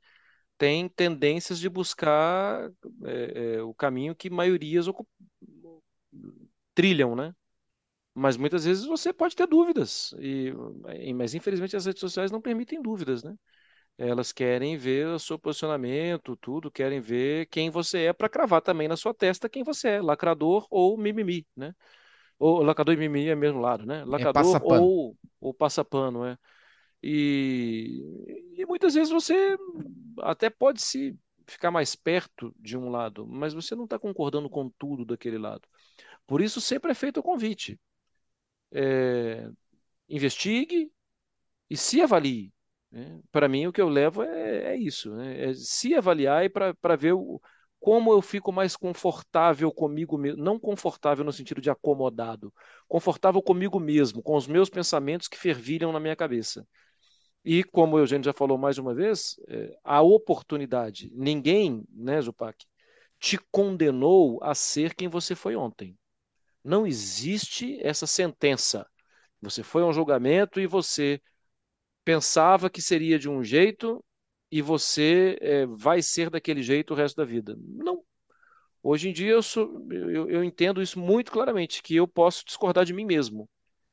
tem 0.63 0.89
tendências 0.89 1.59
de 1.59 1.69
buscar 1.69 2.71
é, 3.05 3.57
é, 3.57 3.63
o 3.63 3.75
caminho 3.75 4.15
que 4.15 4.31
maiorias 4.31 4.87
trilham, 6.73 7.17
né? 7.17 7.35
Mas 8.15 8.37
muitas 8.37 8.65
vezes 8.65 8.85
você 8.87 9.13
pode 9.13 9.35
ter 9.35 9.49
dúvidas, 9.49 10.15
e, 10.21 10.53
mas 11.17 11.35
infelizmente 11.35 11.75
as 11.75 11.85
redes 11.85 11.99
sociais 11.99 12.31
não 12.31 12.41
permitem 12.41 12.81
dúvidas, 12.81 13.25
né? 13.25 13.35
Elas 13.99 14.31
querem 14.31 14.77
ver 14.77 15.09
o 15.09 15.19
seu 15.19 15.37
posicionamento, 15.37 16.37
tudo, 16.37 16.71
querem 16.71 17.01
ver 17.01 17.47
quem 17.47 17.69
você 17.69 18.05
é 18.05 18.13
para 18.13 18.29
cravar 18.29 18.63
também 18.63 18.87
na 18.87 18.97
sua 18.97 19.13
testa 19.13 19.49
quem 19.49 19.65
você 19.65 19.89
é, 19.89 20.01
lacrador 20.01 20.69
ou 20.71 20.97
mimimi, 20.97 21.45
né? 21.57 21.75
Ou 22.39 22.63
lacrador 22.63 22.95
e 22.95 22.99
mimimi 22.99 23.29
é 23.29 23.35
mesmo 23.35 23.59
lado, 23.59 23.85
né? 23.85 24.03
É 24.03 24.05
lacrador 24.05 24.57
é 24.57 24.61
ou, 24.65 25.17
ou 25.41 25.53
passapano, 25.53 26.25
é. 26.25 26.39
E, 27.03 28.53
e 28.57 28.67
muitas 28.67 28.95
vezes 28.95 29.13
você 29.13 29.57
até 30.21 30.49
pode 30.49 30.81
se 30.81 31.17
ficar 31.47 31.71
mais 31.71 31.97
perto 31.97 32.55
de 32.59 32.77
um 32.77 32.89
lado, 32.89 33.27
mas 33.27 33.53
você 33.55 33.75
não 33.75 33.85
está 33.85 33.99
concordando 33.99 34.49
com 34.49 34.71
tudo 34.71 35.05
daquele 35.05 35.39
lado. 35.39 35.63
Por 36.27 36.41
isso 36.41 36.61
sempre 36.61 36.93
é 36.93 36.95
feito 36.95 37.21
o 37.21 37.23
convite. 37.23 37.81
É, 38.73 39.49
investigue 40.09 40.91
e 41.71 41.77
se 41.77 42.01
avalie. 42.03 42.53
Né? 42.91 43.21
Para 43.31 43.49
mim, 43.49 43.67
o 43.67 43.73
que 43.73 43.81
eu 43.81 43.89
levo 43.89 44.23
é, 44.23 44.75
é 44.75 44.77
isso: 44.77 45.15
né? 45.15 45.51
é 45.51 45.55
se 45.55 45.95
avaliar 45.95 46.45
e 46.45 46.49
para 46.49 46.97
ver 46.97 47.13
o, 47.15 47.41
como 47.81 48.13
eu 48.13 48.23
fico 48.23 48.53
mais 48.53 48.77
confortável 48.77 49.73
comigo 49.73 50.17
mesmo. 50.19 50.43
Não 50.43 50.59
confortável 50.59 51.25
no 51.25 51.33
sentido 51.33 51.61
de 51.61 51.71
acomodado, 51.71 52.53
confortável 52.89 53.43
comigo 53.43 53.81
mesmo, 53.81 54.23
com 54.23 54.37
os 54.37 54.47
meus 54.47 54.71
pensamentos 54.71 55.29
que 55.29 55.39
fervilham 55.39 55.93
na 55.93 56.01
minha 56.01 56.17
cabeça. 56.17 56.67
E 57.45 57.65
como 57.65 57.97
o 57.97 57.99
Eugênio 57.99 58.25
já 58.25 58.33
falou 58.33 58.57
mais 58.57 58.79
uma 58.79 58.95
vez, 58.95 59.37
é, 59.49 59.77
a 59.83 60.01
oportunidade. 60.01 61.11
Ninguém, 61.13 61.85
né, 61.91 62.21
Zupac, 62.21 62.65
te 63.19 63.39
condenou 63.51 64.39
a 64.43 64.55
ser 64.55 64.95
quem 64.95 65.09
você 65.09 65.35
foi 65.35 65.57
ontem. 65.57 65.97
Não 66.65 66.87
existe 66.87 67.79
essa 67.83 68.07
sentença. 68.07 68.87
Você 69.41 69.63
foi 69.65 69.83
a 69.83 69.87
um 69.87 69.93
julgamento 69.93 70.61
e 70.61 70.67
você 70.67 71.21
pensava 72.05 72.71
que 72.71 72.81
seria 72.81 73.19
de 73.19 73.29
um 73.29 73.43
jeito 73.43 74.05
e 74.51 74.63
você 74.63 75.37
é, 75.41 75.67
vai 75.67 76.01
ser 76.03 76.31
daquele 76.31 76.63
jeito 76.63 76.93
o 76.93 76.97
resto 76.97 77.17
da 77.17 77.25
vida. 77.25 77.57
Não. 77.59 78.05
Hoje 78.83 79.09
em 79.09 79.13
dia 79.13 79.31
eu, 79.31 79.43
sou, 79.43 79.85
eu, 79.91 80.29
eu 80.29 80.45
entendo 80.45 80.83
isso 80.83 80.99
muito 80.99 81.33
claramente, 81.33 81.83
que 81.83 81.97
eu 81.97 82.07
posso 82.07 82.45
discordar 82.45 82.85
de 82.85 82.93
mim 82.93 83.05
mesmo 83.05 83.49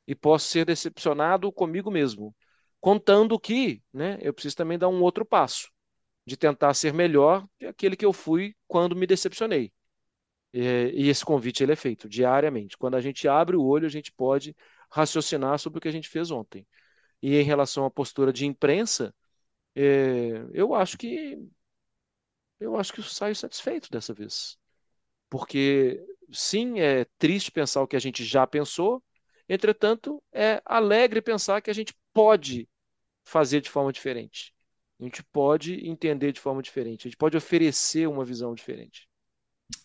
e 0.08 0.16
posso 0.16 0.48
ser 0.48 0.66
decepcionado 0.66 1.52
comigo 1.52 1.90
mesmo 1.92 2.36
contando 2.80 3.40
que 3.40 3.82
né, 3.94 4.18
eu 4.22 4.34
preciso 4.34 4.56
também 4.56 4.78
dar 4.78 4.90
um 4.90 5.02
outro 5.02 5.26
passo, 5.26 5.72
de 6.26 6.38
tentar 6.38 6.74
ser 6.74 6.94
melhor 6.94 7.48
que 7.58 7.66
aquele 7.66 7.96
que 7.96 8.06
eu 8.06 8.14
fui 8.14 8.56
quando 8.68 8.96
me 8.96 9.08
decepcionei. 9.08 9.72
E, 10.54 10.62
e 10.96 11.10
esse 11.10 11.24
convite 11.26 11.64
ele 11.64 11.74
é 11.74 11.76
feito 11.76 12.10
diariamente. 12.10 12.78
Quando 12.78 12.96
a 12.96 13.02
gente 13.02 13.28
abre 13.28 13.56
o 13.56 13.64
olho, 13.64 13.86
a 13.86 13.90
gente 13.90 14.12
pode 14.12 14.56
raciocinar 14.92 15.60
sobre 15.60 15.80
o 15.80 15.82
que 15.82 15.88
a 15.88 15.92
gente 15.92 16.10
fez 16.10 16.32
ontem. 16.32 16.68
E 17.22 17.36
em 17.36 17.44
relação 17.44 17.86
à 17.86 17.92
postura 17.92 18.34
de 18.34 18.46
imprensa, 18.46 19.14
é, 19.76 20.46
eu 20.54 20.74
acho 20.76 20.98
que 20.98 21.38
eu 22.60 22.78
acho 22.78 22.94
que 22.94 23.00
eu 23.00 23.04
saio 23.04 23.36
satisfeito 23.36 23.90
dessa 23.90 24.14
vez. 24.14 24.58
Porque 25.30 26.04
sim, 26.32 26.80
é 26.80 27.06
triste 27.18 27.52
pensar 27.52 27.82
o 27.82 27.88
que 27.88 27.96
a 27.96 28.00
gente 28.00 28.24
já 28.26 28.48
pensou, 28.48 29.04
entretanto, 29.48 30.24
é 30.34 30.62
alegre 30.66 31.22
pensar 31.22 31.62
que 31.62 31.70
a 31.72 31.74
gente 31.74 31.94
pode 32.14 32.68
fazer 33.24 33.62
de 33.62 33.70
forma 33.70 33.92
diferente. 33.92 34.54
A 35.00 35.04
gente 35.04 35.24
pode 35.24 35.88
entender 35.88 36.32
de 36.32 36.40
forma 36.40 36.62
diferente, 36.62 37.08
a 37.08 37.10
gente 37.10 37.18
pode 37.18 37.38
oferecer 37.38 38.08
uma 38.08 38.26
visão 38.26 38.54
diferente. 38.54 39.08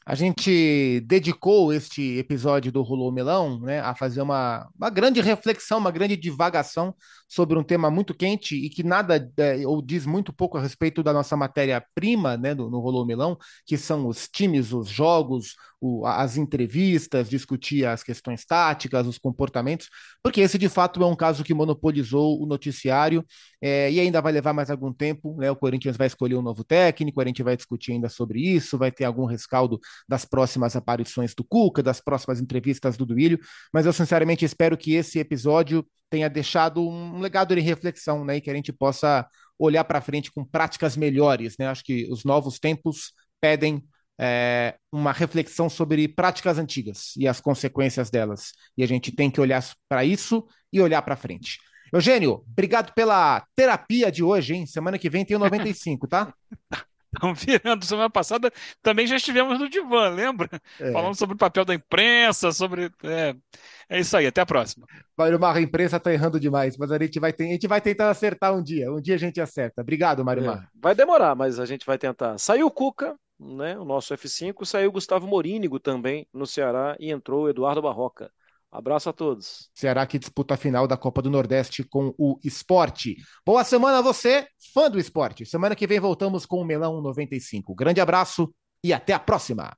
A 0.07 0.15
gente 0.15 1.01
dedicou 1.07 1.73
este 1.73 2.19
episódio 2.19 2.71
do 2.71 2.83
Rolô 2.83 3.11
Melão 3.11 3.59
né, 3.59 3.81
a 3.81 3.95
fazer 3.95 4.21
uma, 4.21 4.69
uma 4.77 4.91
grande 4.91 5.21
reflexão, 5.23 5.79
uma 5.79 5.91
grande 5.91 6.15
divagação 6.15 6.95
sobre 7.27 7.59
um 7.59 7.63
tema 7.63 7.91
muito 7.91 8.15
quente 8.15 8.55
e 8.55 8.69
que 8.69 8.83
nada 8.83 9.33
é, 9.39 9.67
ou 9.67 9.81
diz 9.81 10.05
muito 10.05 10.31
pouco 10.31 10.59
a 10.59 10.61
respeito 10.61 11.03
da 11.03 11.11
nossa 11.11 11.37
matéria-prima 11.39 12.37
né, 12.37 12.53
no, 12.53 12.69
no 12.69 13.07
Melão, 13.07 13.39
que 13.65 13.79
são 13.79 14.07
os 14.07 14.29
times, 14.29 14.75
os 14.75 14.89
jogos, 14.89 15.55
o, 15.81 16.07
as 16.07 16.37
entrevistas, 16.37 17.29
discutir 17.29 17.87
as 17.87 18.03
questões 18.03 18.45
táticas, 18.45 19.07
os 19.07 19.19
comportamentos, 19.19 19.89
porque 20.23 20.41
esse 20.41 20.57
de 20.57 20.69
fato 20.69 21.03
é 21.03 21.07
um 21.07 21.17
caso 21.17 21.45
que 21.45 21.53
monopolizou 21.53 22.43
o 22.43 22.47
noticiário 22.47 23.25
é, 23.61 23.91
e 23.91 24.01
ainda 24.01 24.21
vai 24.23 24.33
levar 24.33 24.53
mais 24.53 24.71
algum 24.71 24.93
tempo. 24.93 25.37
Né, 25.39 25.51
o 25.51 25.57
Corinthians 25.57 25.97
vai 25.97 26.07
escolher 26.07 26.37
um 26.37 26.43
novo 26.43 26.65
técnico, 26.65 27.21
a 27.21 27.25
gente 27.27 27.43
vai 27.43 27.57
discutir 27.57 27.93
ainda 27.93 28.09
sobre 28.09 28.41
isso, 28.41 28.79
vai 28.79 28.91
ter 28.91 29.05
algum 29.05 29.27
rescaldo 29.27 29.79
das 30.09 30.25
próximas 30.25 30.77
aparições 30.77 31.35
do 31.35 31.45
Cuca, 31.45 31.83
das 31.83 32.01
próximas 32.01 32.41
entrevistas 32.41 32.97
do 32.97 33.07
Duílio, 33.07 33.39
mas 33.73 33.87
eu 33.87 33.93
sinceramente 33.93 34.45
espero 34.45 34.77
que 34.77 34.95
esse 34.95 35.19
episódio 35.19 35.87
tenha 36.11 36.29
deixado 36.29 36.87
um 36.87 37.21
legado 37.21 37.55
de 37.55 37.61
reflexão, 37.61 38.25
né, 38.25 38.37
e 38.37 38.41
que 38.41 38.51
a 38.51 38.55
gente 38.55 38.73
possa 38.73 39.27
olhar 39.59 39.85
para 39.85 40.01
frente 40.01 40.33
com 40.33 40.45
práticas 40.45 40.97
melhores, 40.97 41.57
né? 41.59 41.69
Acho 41.69 41.85
que 41.85 42.09
os 42.11 42.25
novos 42.25 42.59
tempos 42.59 43.13
pedem 43.41 43.83
é, 44.19 44.77
uma 44.93 45.13
reflexão 45.13 45.69
sobre 45.69 46.07
práticas 46.09 46.59
antigas 46.59 47.13
e 47.17 47.27
as 47.27 47.41
consequências 47.41 48.11
delas. 48.11 48.53
E 48.77 48.83
a 48.83 48.87
gente 48.87 49.13
tem 49.13 49.31
que 49.31 49.41
olhar 49.41 49.65
para 49.89 50.05
isso 50.05 50.47
e 50.73 50.81
olhar 50.81 51.03
para 51.03 51.17
frente. 51.17 51.59
Eugênio, 51.93 52.45
obrigado 52.51 52.93
pela 52.95 53.45
terapia 53.55 54.11
de 54.11 54.23
hoje, 54.23 54.55
hein? 54.55 54.67
Semana 54.67 54.99
que 54.99 55.11
vem 55.11 55.25
tem 55.25 55.37
o 55.37 55.41
95, 55.41 56.09
tá? 56.09 56.33
Estão 57.15 57.35
virando. 57.35 57.85
Semana 57.85 58.11
passada 58.11 58.53
também 58.83 59.07
já 59.07 59.17
estivemos 59.17 59.59
no 59.59 59.69
divã, 59.69 60.09
lembra? 60.09 60.49
É. 60.81 60.93
Falando 60.93 61.15
sobre 61.17 61.35
o 61.35 61.39
papel 61.39 61.65
da 61.65 61.75
imprensa, 61.75 62.53
sobre. 62.53 62.91
É, 63.03 63.35
é 63.89 64.01
isso 64.01 64.17
aí, 64.17 64.27
até 64.27 64.41
a 64.41 64.47
próxima. 64.47 64.87
Mário 65.17 65.39
Marra, 65.39 65.59
a 65.59 65.63
imprensa 65.63 65.97
está 65.97 66.13
errando 66.13 66.41
demais, 66.41 66.77
mas 66.77 66.91
a 66.91 66.99
gente, 66.99 67.21
vai 67.21 67.33
ter, 67.33 67.45
a 67.45 67.53
gente 67.53 67.69
vai 67.69 67.81
tentar 67.81 68.11
acertar 68.11 68.55
um 68.55 68.63
dia. 68.63 68.93
Um 68.93 69.01
dia 69.01 69.15
a 69.15 69.19
gente 69.19 69.41
acerta. 69.41 69.83
Obrigado, 69.83 70.25
Mário 70.25 70.43
é. 70.43 70.47
Marra. 70.47 70.69
Vai 70.75 70.95
demorar, 70.95 71.35
mas 71.35 71.59
a 71.59 71.67
gente 71.67 71.87
vai 71.87 71.99
tentar. 71.99 72.37
Saiu 72.39 72.67
o 72.67 72.71
Cuca, 72.71 73.17
né, 73.39 73.79
o 73.79 73.85
nosso 73.85 74.15
F5, 74.15 74.65
saiu 74.65 74.89
o 74.89 74.93
Gustavo 74.93 75.27
Morínigo 75.27 75.79
também 75.79 76.27
no 76.33 76.47
Ceará 76.47 76.97
e 76.99 77.11
entrou 77.11 77.45
o 77.45 77.49
Eduardo 77.49 77.83
Barroca. 77.83 78.31
Abraço 78.75 79.09
a 79.09 79.13
todos. 79.13 79.71
Ceará 79.73 80.05
que 80.05 80.19
disputa 80.19 80.55
a 80.55 80.57
final 80.57 80.89
da 80.89 80.97
Copa 80.97 81.23
do 81.23 81.31
Nordeste 81.31 81.85
com 81.85 82.13
o 82.19 82.41
esporte. 82.43 83.17
Boa 83.47 83.63
semana 83.63 83.99
a 83.99 84.03
você, 84.03 84.49
fã 84.75 84.91
do 84.91 84.99
esporte. 84.99 85.47
Semana 85.47 85.77
que 85.77 85.87
vem 85.87 86.01
voltamos 86.01 86.45
com 86.45 86.61
o 86.61 86.65
Melão 86.65 87.01
95. 87.01 87.73
Grande 87.73 88.01
abraço 88.01 88.53
e 88.83 88.93
até 88.93 89.13
a 89.13 89.21
próxima. 89.21 89.77